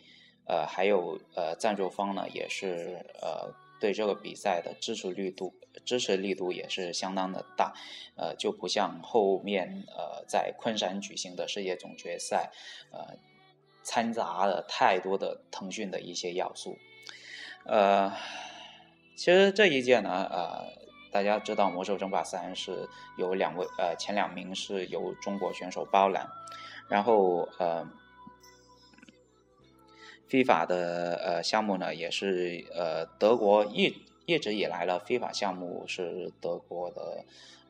[0.46, 3.54] 呃还有呃赞助方呢，也是呃。
[3.80, 5.54] 对这个比赛的支持力度，
[5.86, 7.76] 支持力度也是相当的大，
[8.16, 12.50] 呃，就不像后面呃在昆山举行的世界总决赛，
[12.92, 13.20] 呃，
[13.88, 16.78] 掺杂了太多的腾讯的一些要素，
[17.64, 18.12] 呃，
[19.16, 20.66] 其实这一届呢，呃，
[21.12, 26.28] 大家知道《魔兽争霸三》是有两位，呃，前两名是由中国选手包揽，
[26.90, 27.88] 然后呃。
[30.30, 37.24] 非法的呃项目呢，也是呃德国一一直以来的非法项目是德国的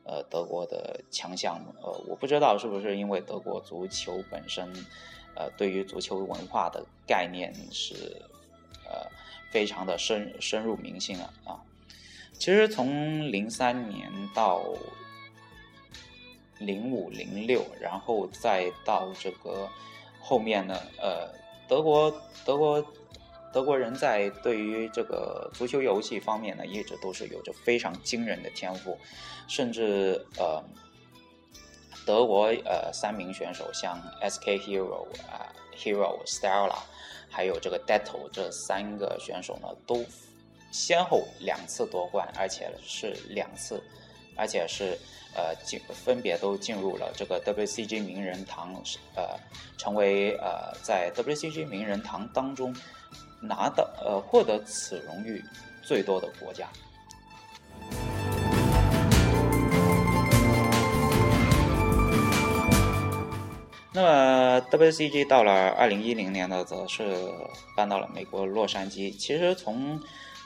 [0.08, 4.66] 呃德国的强项呃我不知道是不是因为德国足球本身
[5.36, 7.94] 呃对于足球文化的概念是
[8.84, 9.06] 呃
[9.52, 11.60] 非常的深深入民心了啊，
[12.32, 14.64] 其实从零三年到
[16.58, 19.68] 零五零六，然后再到这个
[20.20, 21.38] 后面呢呃。
[21.68, 22.10] 德国
[22.46, 22.82] 德国
[23.52, 28.98] 德国人在对于这个足球游戏方面呢，一直都是有着非常惊人的天赋，
[29.48, 30.62] 甚至呃，
[32.04, 36.78] 德国呃三名选手像 SK Hero 啊 Hero Stella，
[37.30, 40.04] 还有这个 Detto 这三个选手呢，都
[40.70, 43.82] 先后两次夺冠，而且是两次，
[44.36, 44.98] 而且是
[45.34, 48.74] 呃进分别都进入了这个 WCG 名人堂，
[49.14, 49.38] 呃，
[49.78, 52.76] 成为呃在 WCG 名人堂当中。
[53.40, 55.42] 拿到呃获得此荣誉
[55.82, 56.68] 最多的国家。
[63.90, 67.32] 那么 WCG 到了二零一零年呢，则是
[67.74, 69.16] 搬到了美国洛杉矶。
[69.16, 70.00] 其实从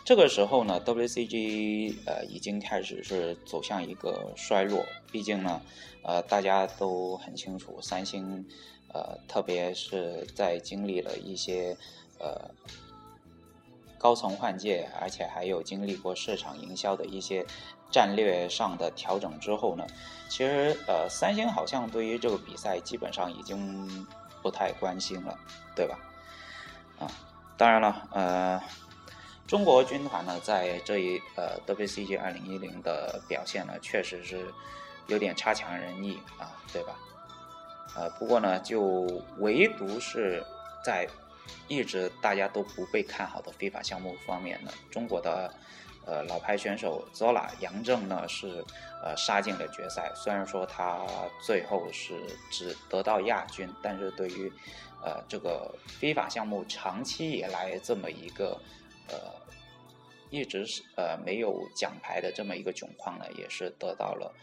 [0.05, 4.87] 这个时候呢，WCG 呃已经开始是走向一个衰落。
[5.11, 5.61] 毕竟呢，
[6.03, 8.43] 呃大家都很清楚，三星
[8.95, 11.77] 呃特别是在经历了一些
[12.19, 12.51] 呃。
[14.03, 17.47] 高层换届，而且还有经历过市场营销的一些
[17.89, 19.87] 战略上的调整之后呢，
[20.29, 24.05] 其实呃，三星好像对于这个比赛基本上已经
[24.43, 25.39] 不太关心了，
[25.77, 25.97] 对吧？
[26.99, 27.07] 啊，
[27.57, 28.61] 当然了，呃，
[29.47, 34.53] 中国军团呢，在这一呃 WCG 二零一零的表现呢，确实是
[35.07, 36.99] 有点差强人意啊，对吧？
[37.95, 39.07] 呃，不过呢，就
[39.39, 40.45] 唯独是
[40.85, 41.07] 在。
[41.69, 45.53] 一直大家都不被看好的非法项目方面呢，中国的
[46.05, 48.65] 呃老牌选手 Zola 杨正呢是
[49.03, 50.13] 呃杀进了决赛。
[50.15, 51.07] 虽然说他
[51.45, 52.15] 最后是
[52.51, 54.53] 只得到亚军，但是对于
[55.03, 58.61] 呃这个非法项目长期以来这么一个
[59.09, 59.17] 呃
[60.31, 64.35] 一直是呃没有奖牌的这么一个窘况呢，也是得到了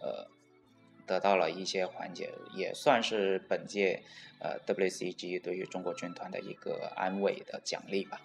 [0.00, 0.26] 呃。
[1.08, 4.02] 得到了一些缓解，也算是本届
[4.40, 8.20] 呃 WCG 对于中国军团的一个安慰的奖励吧。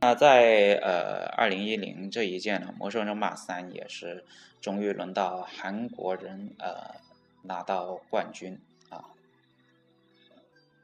[0.00, 4.24] 那在呃二零一零这一届呢，魔兽争霸三也是
[4.60, 6.94] 终于轮到韩国人呃
[7.42, 9.04] 拿到冠军啊，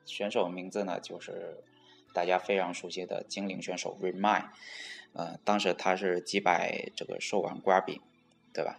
[0.04, 1.64] 选手名字呢就是。
[2.12, 4.46] 大家非常熟悉的精灵选手 Remind，
[5.14, 8.00] 呃，当时他是击败这个兽王瓜比，
[8.52, 8.78] 对吧？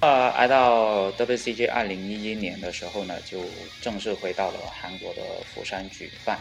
[0.00, 3.40] 啊，来到 WCG 二零一一年的时候呢，就
[3.80, 6.38] 正式回到了韩国的釜山举办。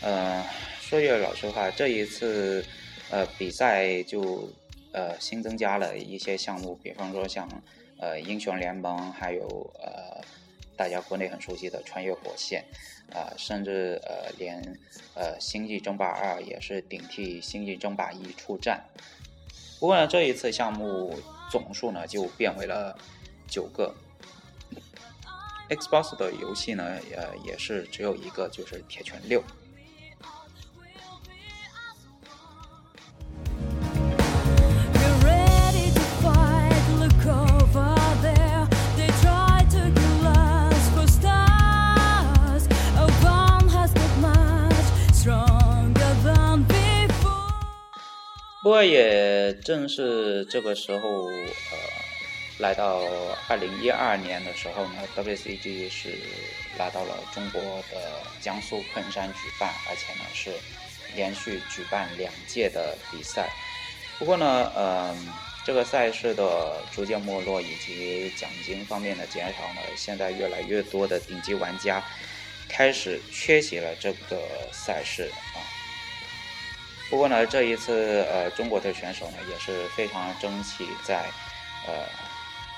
[0.00, 0.44] 呃，
[0.80, 2.64] 说句老实话，这一次
[3.10, 4.50] 呃比赛就
[4.92, 7.48] 呃新增加了一些项目，比方说像
[7.98, 9.46] 呃英雄联盟，还有
[9.78, 10.24] 呃
[10.76, 12.64] 大家国内很熟悉的穿越火线，
[13.12, 14.60] 啊，甚至呃连
[15.14, 18.82] 呃星际争霸二也是顶替星际争霸一出战。
[19.78, 21.18] 不过呢，这一次项目。
[21.50, 22.96] 总数呢就变为了
[23.50, 23.94] 九个。
[25.68, 26.84] Xbox 的游戏呢，
[27.14, 29.42] 呃，也是只有一个，就是铁拳六。
[48.62, 51.32] 不过也正是这个时候，呃，
[52.60, 53.00] 来到
[53.48, 56.18] 二零一二年的时候呢，WCG 是
[56.78, 60.52] 来到了中国的江苏昆山举办，而且呢是
[61.14, 63.48] 连续举办两届的比赛。
[64.18, 65.16] 不过呢，呃，
[65.64, 72.02] 这个赛事的逐渐没落以及奖金方面的减少呢，现在越来越多的顶级玩家
[72.68, 74.38] 开始缺席了这个
[74.70, 75.58] 赛事啊。
[77.08, 81.24] 不过呢，这一次呃，中国的选手呢也是非常争气，在
[81.86, 82.04] 呃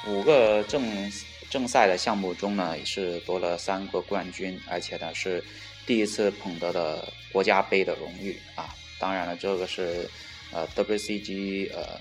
[0.06, 1.10] 五个正
[1.50, 5.42] 正赛的项目中呢，也是夺了三个冠军，而且呢是
[5.86, 8.74] 第一次捧得的国家杯的荣誉啊。
[8.98, 10.08] 当然了，这个是
[10.52, 12.00] 呃 WCG 呃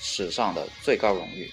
[0.00, 1.50] 史上的最高荣誉。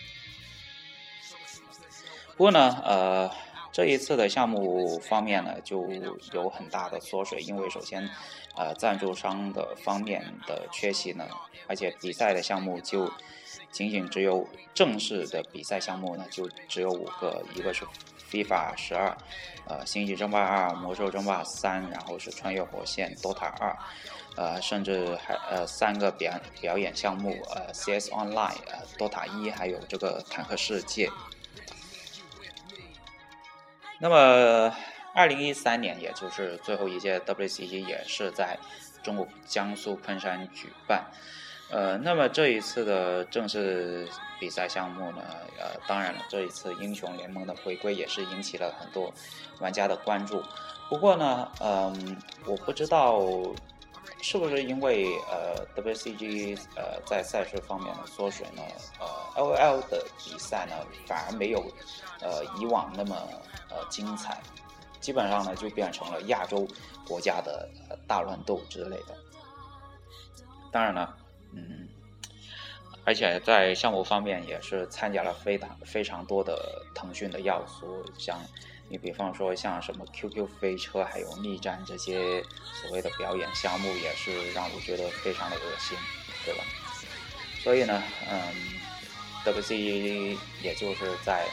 [2.35, 3.31] 不过呢，呃。
[3.69, 5.87] 这一次的项目方面呢，就
[6.33, 8.09] 有很大的缩水，因为首先，
[8.55, 11.27] 呃，赞助商的方面的缺席呢，
[11.67, 13.05] 而且比赛的项目就
[13.71, 17.85] 仅仅只有正式的比赛项目呢，就只有五个，一个是
[18.31, 19.15] FIFA 十二，
[19.67, 23.77] 呃，星际争霸二、魔兽争霸三，然后是穿越火线、DOTA 二，
[24.35, 31.09] 呃，甚至还呃三个表表演项目，呃，CS Online，呃，DOTA 一，还有这个坦克世界。
[33.99, 34.75] 那么，
[35.13, 38.59] 二零一三年，也就是最后一届 WCG，也是在
[39.01, 41.05] 中国江苏昆山举办。
[41.69, 44.07] 呃，那么这一次的正式
[44.39, 45.21] 比赛项目呢，
[45.59, 49.13] 呃，当然了，这一次英雄联盟的回归也是引起了很多
[49.59, 50.41] 玩家的关注。
[50.87, 53.19] 不过呢，嗯，我不知道
[54.21, 58.61] 是不是因为呃 WCG 呃在赛事方面的缩水呢，
[59.01, 61.59] 呃 LOL 的比赛呢反而没有
[62.21, 63.15] 呃以往那么
[63.69, 64.41] 呃精彩，
[65.01, 66.65] 基本上呢就变成了亚洲
[67.05, 67.69] 国家的
[68.07, 69.13] 大乱斗之类的。
[70.71, 71.13] 当然了。
[71.53, 71.87] 嗯，
[73.03, 78.39] 而且在项目方面也是参加了非常非常多的腾讯的要素，像
[78.89, 82.43] 你比方说像什么 QQ 飞车，还有逆战这些
[82.81, 85.97] 所谓的表演项目，也是让我觉得非常的恶心，
[86.45, 86.63] 对吧？
[87.63, 88.53] 所以呢，嗯
[89.45, 91.45] ，WC 也就是在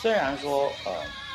[0.00, 1.25] 虽然说呃。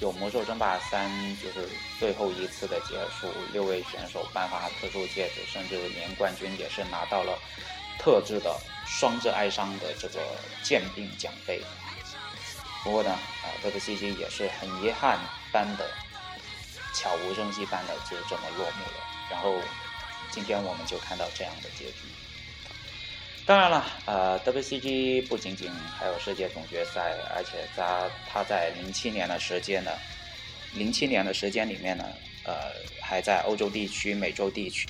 [0.00, 1.10] 有魔兽争霸三，
[1.42, 1.68] 就是
[1.98, 7.36] 最后一次的结束，六位选手颁发特殊戒指，甚至连冠军也是拿到了
[7.98, 10.20] 特制的双之哀伤的这个
[10.62, 11.60] 鉴定奖杯。
[12.84, 15.18] 不过呢，啊，WCG 也是很遗憾
[15.52, 15.90] 般的，
[16.94, 19.04] 悄无声息般的就这么落幕了。
[19.28, 19.60] 然后
[20.30, 22.06] 今天我们就看到这样的结局。
[23.48, 29.90] 当然了，呃，WCG 不仅仅还有世界总决赛，而且它它在零七年的时间呢，
[30.76, 32.04] 零七年的时间里面呢，
[32.44, 32.54] 呃，
[33.00, 34.86] 还在欧洲地区、美洲地区。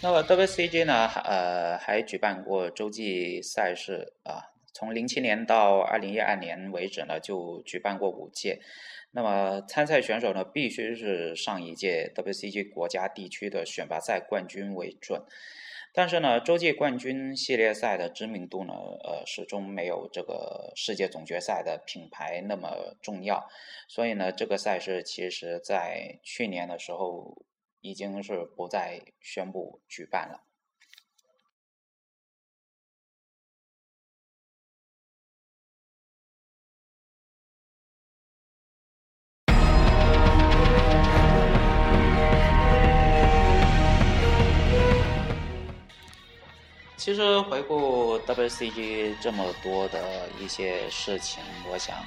[0.00, 4.40] 那么 WCG 呢，呃，还举办过洲际赛事啊，
[4.72, 8.58] 从零七年到二零一二年为止呢，就举办过五届。
[9.10, 15.22] 那么参赛选手呢，必须是上一届 WCG 国家地区的选拔赛冠军为准。
[15.96, 23.48] 但是呢，洲际冠军系列赛的知名度呢，呃，始终没有这个世界总决赛的品牌那么重要。
[23.88, 27.46] 所以呢，这个赛事其实在去年的时候
[27.80, 30.44] 已经是不再宣布举办了。
[46.96, 52.04] 其实回顾 WCG 这么多的一些事情，我想，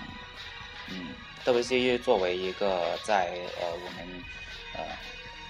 [0.89, 1.13] 嗯
[1.45, 4.23] ，WCG 作为一个在呃我们
[4.73, 4.81] 呃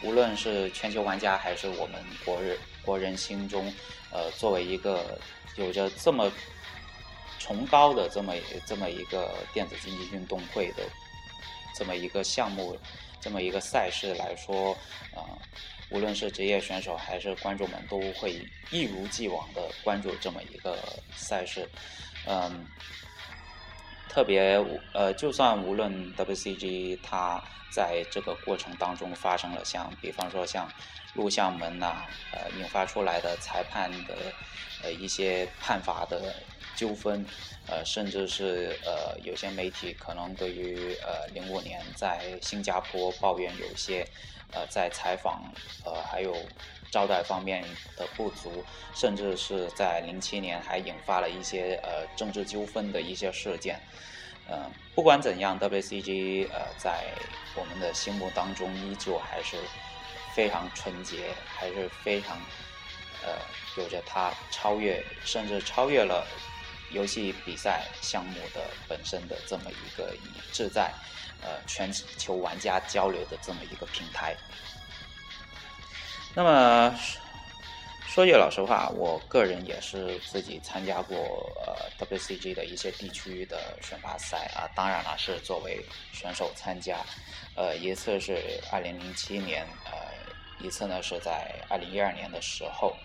[0.04, 3.74] 无论是全球玩家还是我们国人国人心中，
[4.12, 5.18] 呃作为一个
[5.56, 6.30] 有着这么
[7.40, 8.34] 崇高的这么
[8.68, 10.84] 这么一个电子竞技运动会的
[11.76, 12.78] 这么一个项目，
[13.22, 14.74] 这么一个赛事来说，
[15.16, 15.24] 啊。
[15.90, 21.68] 无论是职业选手还是观众们，都会一如既往的关注这么一个赛事。
[22.24, 22.68] 嗯，
[24.08, 24.58] 特别
[24.94, 30.72] 呃，就算无论 WCG 它在这个过程当中发生了像，比方说像
[31.14, 34.36] 录像门呐，呃，引发出来的裁判的
[34.82, 37.26] 呃一些判罚的纠纷，
[37.68, 44.08] 呃，甚至是呃有些媒体可能对于呃零五年在新加坡抱怨有些。
[44.54, 45.42] 呃，在采访，
[45.86, 46.34] 呃，还有
[46.92, 47.64] 招待方面
[47.96, 53.80] 的不足，甚至是在零七年还引发了一些呃政治纠纷的一些事件。
[54.48, 57.14] 呃，不管怎样，WCG 呃在
[57.56, 59.58] 我们的心目当中依旧还是
[60.34, 62.38] 非常纯洁，还是非常
[63.24, 63.38] 呃
[63.76, 66.26] 有着它超越，甚至超越了
[66.92, 70.92] 游戏比赛项目的本身的这么一个以志在。
[71.42, 74.36] 呃，全球玩家交流的这么一个平台。
[76.36, 76.96] 那么
[78.08, 81.18] 说句老实话，我个人也是自己参加过
[81.66, 86.98] 呃 WCG 的一些地区的选拔赛啊，当然了，是作为选手参加。
[87.56, 89.92] 呃，一次是二零零七年，呃，
[90.60, 92.96] 一次呢是在二零一二年的时候。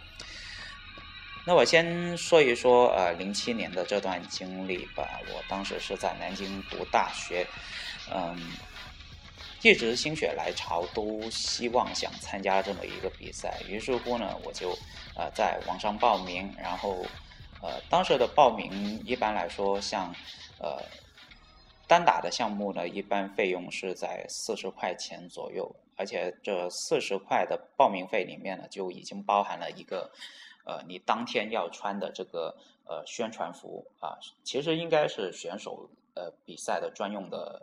[1.46, 5.20] 那我先说一说呃零七年的这段经历吧。
[5.28, 7.46] 我当时是在南京读大学。
[8.12, 8.36] 嗯，
[9.62, 13.62] 一直心血来潮，都希望想参加这么一个比赛。
[13.66, 14.76] 于是乎呢，我就
[15.16, 17.06] 呃在网上报名，然后
[17.62, 20.14] 呃当时的报名一般来说，像
[20.58, 20.82] 呃
[21.88, 30.10] 单打的项目呢，一般费用是在四十块钱左右，而且这四十块的报名费里面呢，就已经包含了一个
[30.66, 35.88] 呃你当天要穿的这个呃宣传服啊，其实应该是选手。
[36.16, 37.60] 呃比赛的专用的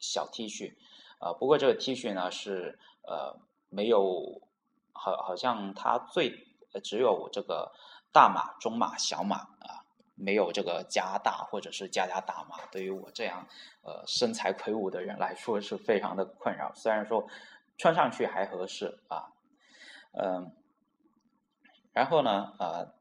[0.00, 0.74] 小 T 恤，
[1.20, 3.38] 呃，不过这个 T 恤呢是呃
[3.68, 4.40] 没有，
[4.92, 6.46] 好好像它最
[6.82, 7.70] 只有这个
[8.12, 9.84] 大码、中码、小码啊，
[10.16, 12.66] 没有这个加大或者是加加大码。
[12.72, 13.46] 对于我这样
[13.82, 16.72] 呃身材魁梧的人来说是非常的困扰。
[16.74, 17.28] 虽然说
[17.78, 19.30] 穿上去还合适啊，
[20.12, 20.50] 嗯，
[21.92, 22.94] 然后呢，呃。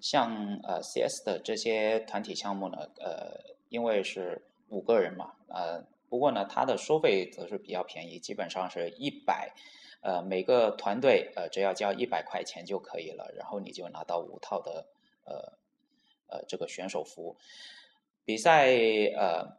[0.00, 9.52] 像呃 CS 的这些团体项目呢，呃，因为是五个人嘛，呃，不过呢，它的收费则是比较便宜，基本上是一百，
[10.00, 14.86] 呃，每个团队呃只要交一百块钱就可以了，然后你就拿到五套的
[15.24, 15.52] 呃
[16.28, 17.36] 呃这个选手服，
[18.24, 18.68] 比赛
[19.16, 19.58] 呃。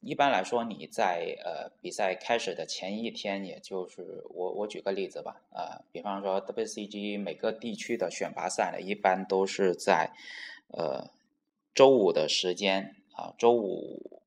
[0.00, 10.12] 一般来说，你在呃比赛开始的前一天，也就是我我举个例子吧，呃，比方说 WCG 每个地区的选拔赛呢，一般都是在
[10.68, 11.10] 呃
[11.74, 14.22] 周五的时间啊，周五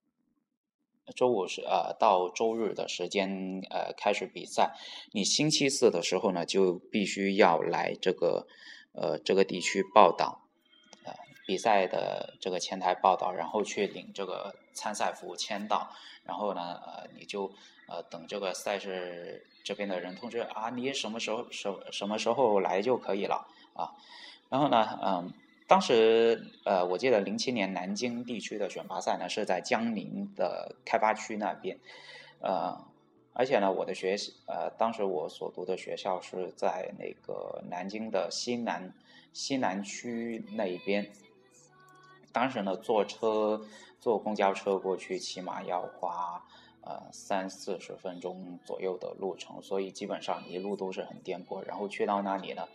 [1.16, 4.76] 周五是呃到周日的时间呃开始比赛，
[5.12, 8.48] 你星期四的时候呢，就必须要来这个
[8.94, 10.48] 呃这个地区报道。
[11.04, 11.14] 呃
[11.48, 15.90] 比赛的这个前台报道，然后去领这个参赛服签到，
[16.24, 17.52] 然后呢，呃，你就
[17.90, 23.92] 呃等这个赛事这边的人通知啊，你什么时候什什么时候来就可以了啊。
[24.50, 25.34] 然后呢，嗯，
[25.72, 31.80] 当时呃，我记得零七年南京地区的选拔赛呢是在江宁的开发区那边，
[32.42, 32.78] 呃，
[33.32, 38.94] 而且呢，我的学习呃，当时我所读的学校是在那个南京的西南
[39.32, 41.10] 西南区那一边。
[42.34, 43.66] 当时呢，坐车
[43.98, 46.46] 坐公交车过去，起码要花
[46.82, 51.62] 呃三四十分钟左右的路程，所以基本上一路都是很颠簸。
[51.66, 52.68] 然后去到那里呢，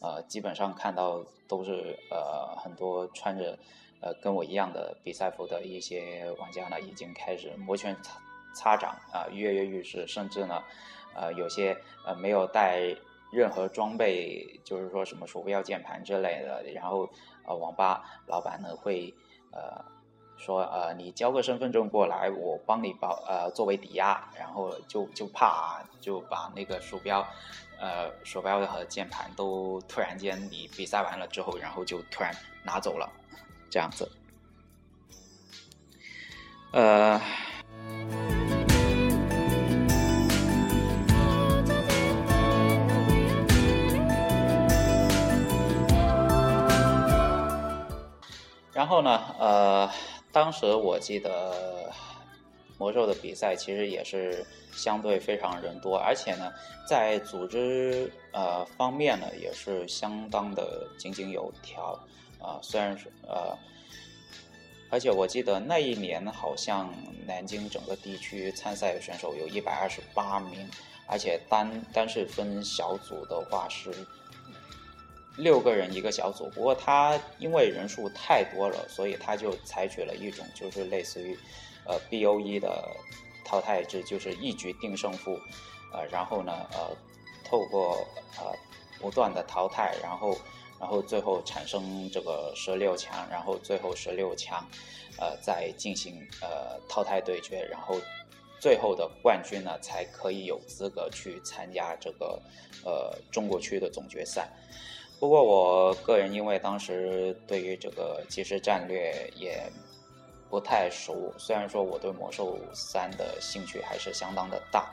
[0.00, 3.58] 呃，基本上看到都是呃很多穿着
[4.00, 8.20] 呃跟我一样的比赛服的一些玩家呢，已经开始摩拳擦
[8.54, 10.62] 擦掌啊，跃跃欲试，甚至呢，
[11.14, 11.76] 呃，有些
[12.06, 12.94] 呃没有带
[13.32, 17.08] 任何装备，就是说什么鼠标、键盘之类的，然后。
[17.46, 19.12] 呃，网吧老板呢会
[19.52, 19.84] 呃
[20.38, 27.22] 说呃你交个身份证过来，我帮你保呃作为抵押，然后就就怕就把那个鼠标
[27.84, 33.06] 呃鼠标和键盘都突然间你比赛完了之后，然后就突然拿走了，
[33.68, 34.10] 这样子，
[36.72, 37.20] 呃。
[48.72, 49.90] 然后呢，呃，
[50.32, 51.92] 当时我记得
[52.78, 56.52] 魔兽的比赛其实也是相对非常人多，而且呢，
[56.88, 61.98] 在组织呃方面呢也是相当的井井有条
[62.38, 62.58] 啊。
[62.62, 63.56] 虽然是呃，
[64.90, 66.92] 而且我记得那一年好像
[67.26, 70.68] 南京整个地区参赛的选手有一百二十八名，
[71.06, 73.92] 而且单单是分小组的话是。
[75.36, 81.36] 六个人一个小组，不过他因为人数太多了，所以他就采取了一种就是类似于，
[81.86, 82.96] 呃，B O E 的
[83.44, 85.38] 淘汰制，就是一局定胜负，
[85.92, 86.90] 呃，然后呢，呃，
[87.44, 87.96] 透过
[88.38, 88.52] 呃
[88.98, 90.36] 不断的淘汰，然后
[90.80, 94.66] 然后最后产生这个十六强，然后最后十六强，
[95.18, 97.96] 呃，再进行呃淘汰对决，然后
[98.58, 102.40] 最后的冠军呢才可以有资格去参加这个
[102.84, 104.48] 呃中国区的总决赛。
[105.20, 109.70] 不过我个人因为当时对于这个即时战略也
[110.54, 114.88] 不太熟，虽然说我对魔兽三的兴趣还是相当的大，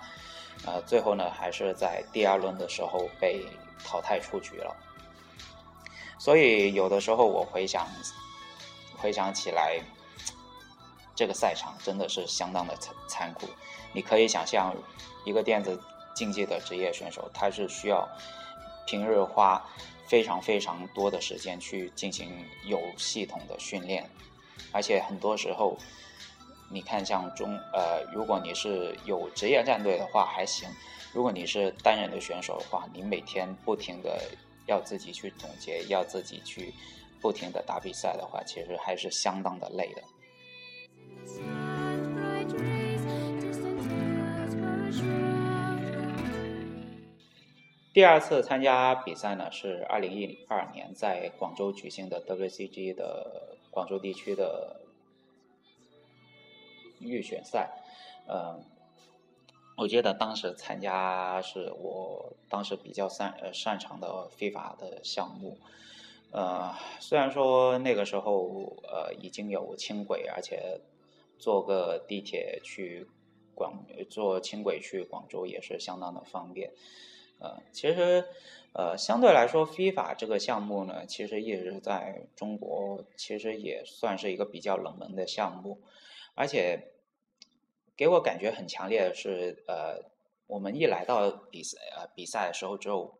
[0.66, 3.46] 呃，最后呢还是在第二轮的时候被
[3.86, 4.76] 淘汰出局了。
[6.18, 7.88] 所以有的时候我回想
[8.98, 9.80] 回想起来，
[11.16, 13.46] 这个赛场真的是相当的残残酷。
[13.94, 14.76] 你可以想象
[15.26, 15.80] 一个电子
[16.16, 18.10] 竞技的职业选手，他是需要
[18.88, 19.64] 平日花。
[20.08, 22.30] 非常非常多的时间去进行
[22.66, 24.10] 有系统的训练，
[24.72, 25.78] 而且很多时候，
[26.70, 30.70] 你看像中呃，如果你是有职业战队的话还行，
[31.14, 34.22] 如果你是单人的选手的话，你每天不停的
[34.68, 36.74] 要自己去总结，要自己去
[37.20, 40.02] 不停的打比赛的话，其实还是相当的累的。
[47.94, 54.82] 第二次参加比赛呢，是二零一二年在广州举行的 WCG 的广州地区的
[57.00, 57.72] 预选赛。
[58.28, 58.64] 嗯，
[59.76, 65.58] 我觉得当时参加是我当时比较擅呃擅长的非法的项目。
[66.32, 70.80] 呃，虽然说那个时候呃已经有轻轨，而且
[71.40, 73.08] 坐个地铁去
[73.56, 76.72] 广，坐轻轨去广州也是相当的方便。
[77.42, 78.24] 呃，其实
[78.74, 85.82] 呃相对来说，非法这个项目呢，其实一直在中国其实也算是一个比较冷门的项目，
[86.36, 86.94] 而且
[87.98, 90.04] 给我感觉很强烈的是，呃，
[90.48, 93.18] 我们一来到比赛呃比赛的时候只有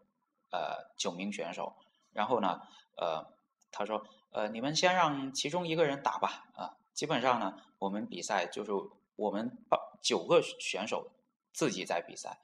[0.52, 1.74] 呃九名选手，
[2.14, 2.62] 然后呢，
[2.96, 3.26] 呃，
[3.72, 6.78] 他说，呃，你们先让其中一个人打吧，啊。
[6.94, 8.72] 基本上呢，我们比赛就是
[9.16, 11.10] 我们八九个选手
[11.52, 12.38] 自己在比赛，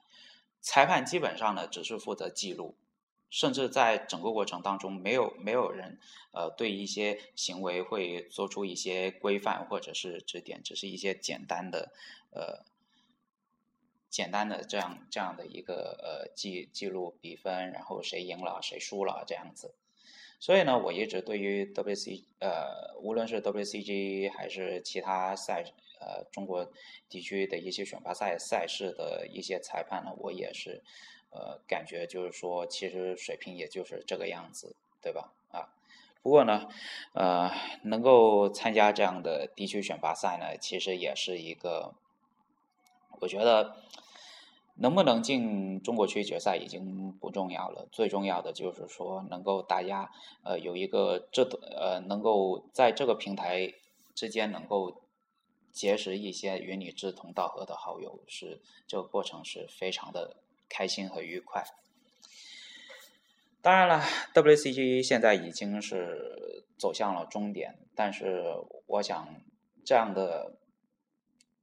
[0.60, 2.74] 裁判基本上呢只是负责记录，
[3.30, 5.98] 甚至在整个过程当中没有没有人
[6.32, 11.92] 呃对一些行为会做出一些规范或者是指点，只是一些简单的
[12.30, 12.64] 呃
[14.10, 19.74] 简单的这样这样的一个呃记记录比分，然后谁赢了谁输了这样子。
[20.40, 25.64] 所以呢，我一直对于 WC 呃，无论是 WCG 还是其他赛
[26.00, 26.70] 呃中国
[27.08, 30.82] 地区的一些选拔赛赛事的一些裁判呢，我也是
[31.30, 35.32] 呃感觉就是说，其实水平也就是这个样子，对吧？
[35.50, 35.68] 啊，
[36.22, 36.68] 不过呢，
[37.12, 37.50] 呃，
[37.82, 41.94] 能够参加这样的地区选拔赛呢，其实也是一个，
[43.20, 43.76] 我觉得。
[44.80, 50.12] 能不能进中国区决赛已经不重要了，最重要的就是说能够大家
[50.44, 51.42] 呃有一个这
[51.76, 53.74] 呃能够在这个平台
[54.14, 55.02] 之间能够
[55.72, 60.36] 结识一些与你志同道合的好友，是这个过程是非常的
[60.68, 61.64] 开心和愉快。
[63.60, 64.02] 当然了
[64.34, 68.54] ，WCG 现在已经是走向了终点，但是
[68.86, 69.28] 我想
[69.84, 70.54] 这样的。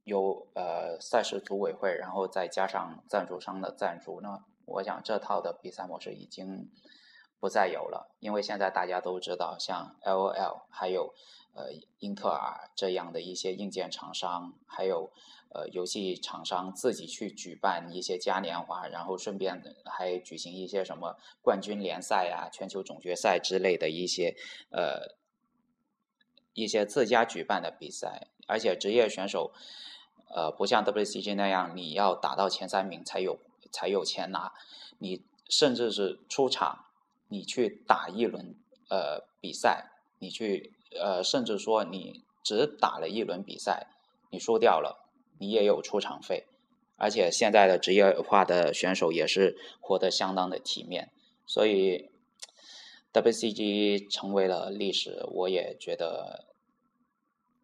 [0.06, 6.70] 有呃赛事组委会，然后再加上赞助商的赞助呢，我想这套的比赛模式已经
[7.38, 11.14] 不再有了，因为现在大家都知道，像 LOL 还有
[11.54, 15.10] 呃英特尔这样的一些硬件厂商，还有
[15.50, 24.36] 呃游戏厂商自己去举办一些嘉年华，然后顺便还举行一些什么冠军联赛啊、全球总决赛之类的一些
[24.70, 25.16] 呃
[26.54, 29.52] 一些自家举办的比赛，而且职业选手。
[30.28, 33.38] 呃，不像 WCG 那样，你要打到前三名才有
[33.70, 34.52] 才有钱拿，
[34.98, 36.85] 你甚至是出场，
[37.28, 38.54] 你去打一轮
[38.88, 43.88] 呃比赛，你去呃，甚至说你只打了一轮比赛，
[44.30, 45.08] 你输掉了，
[45.38, 46.46] 你也有出场费，
[46.96, 51.10] 而且现在的职业化的选手也是活得相当的体面，
[51.46, 52.10] 所以
[53.12, 56.44] WCG 成为了历史，我也觉得。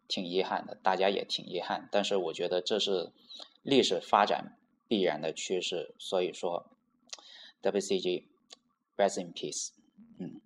[0.05, 3.11] 挺遗憾的，大家也挺遗憾，但是我觉得这是
[3.63, 6.67] 历史发展必然的趋势，所以说
[7.63, 8.25] WCG
[8.97, 9.69] ，WCG，rest in peace。
[10.19, 10.41] 嗯，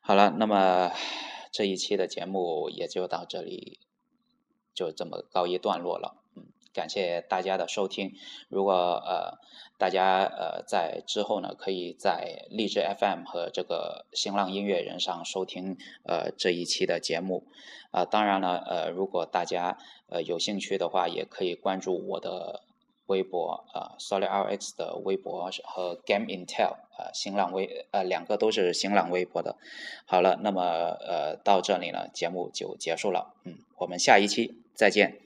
[0.00, 0.92] 好了，那么
[1.50, 3.80] 这一期的节目也就到这里，
[4.74, 6.22] 就这么告一段落了。
[6.34, 6.46] 嗯。
[6.72, 8.12] 感谢大家的收听。
[8.50, 9.38] 如果呃
[9.78, 17.46] 大家呃在之后呢，可以在荔枝 FM 和这个新浪音乐人上收听呃这一期的节目。
[17.92, 19.78] 啊，当然了，呃如果大家
[20.10, 22.65] 呃有兴趣的话，也可以关注我的
[23.06, 29.56] 微博啊，SolidRX 的微博和 Game Intel 啊，新浪微呃两个都是新浪微博的。
[30.04, 33.34] 好了，那么呃到这里呢，节目就结束了。
[33.44, 35.25] 嗯，我们下一期再见。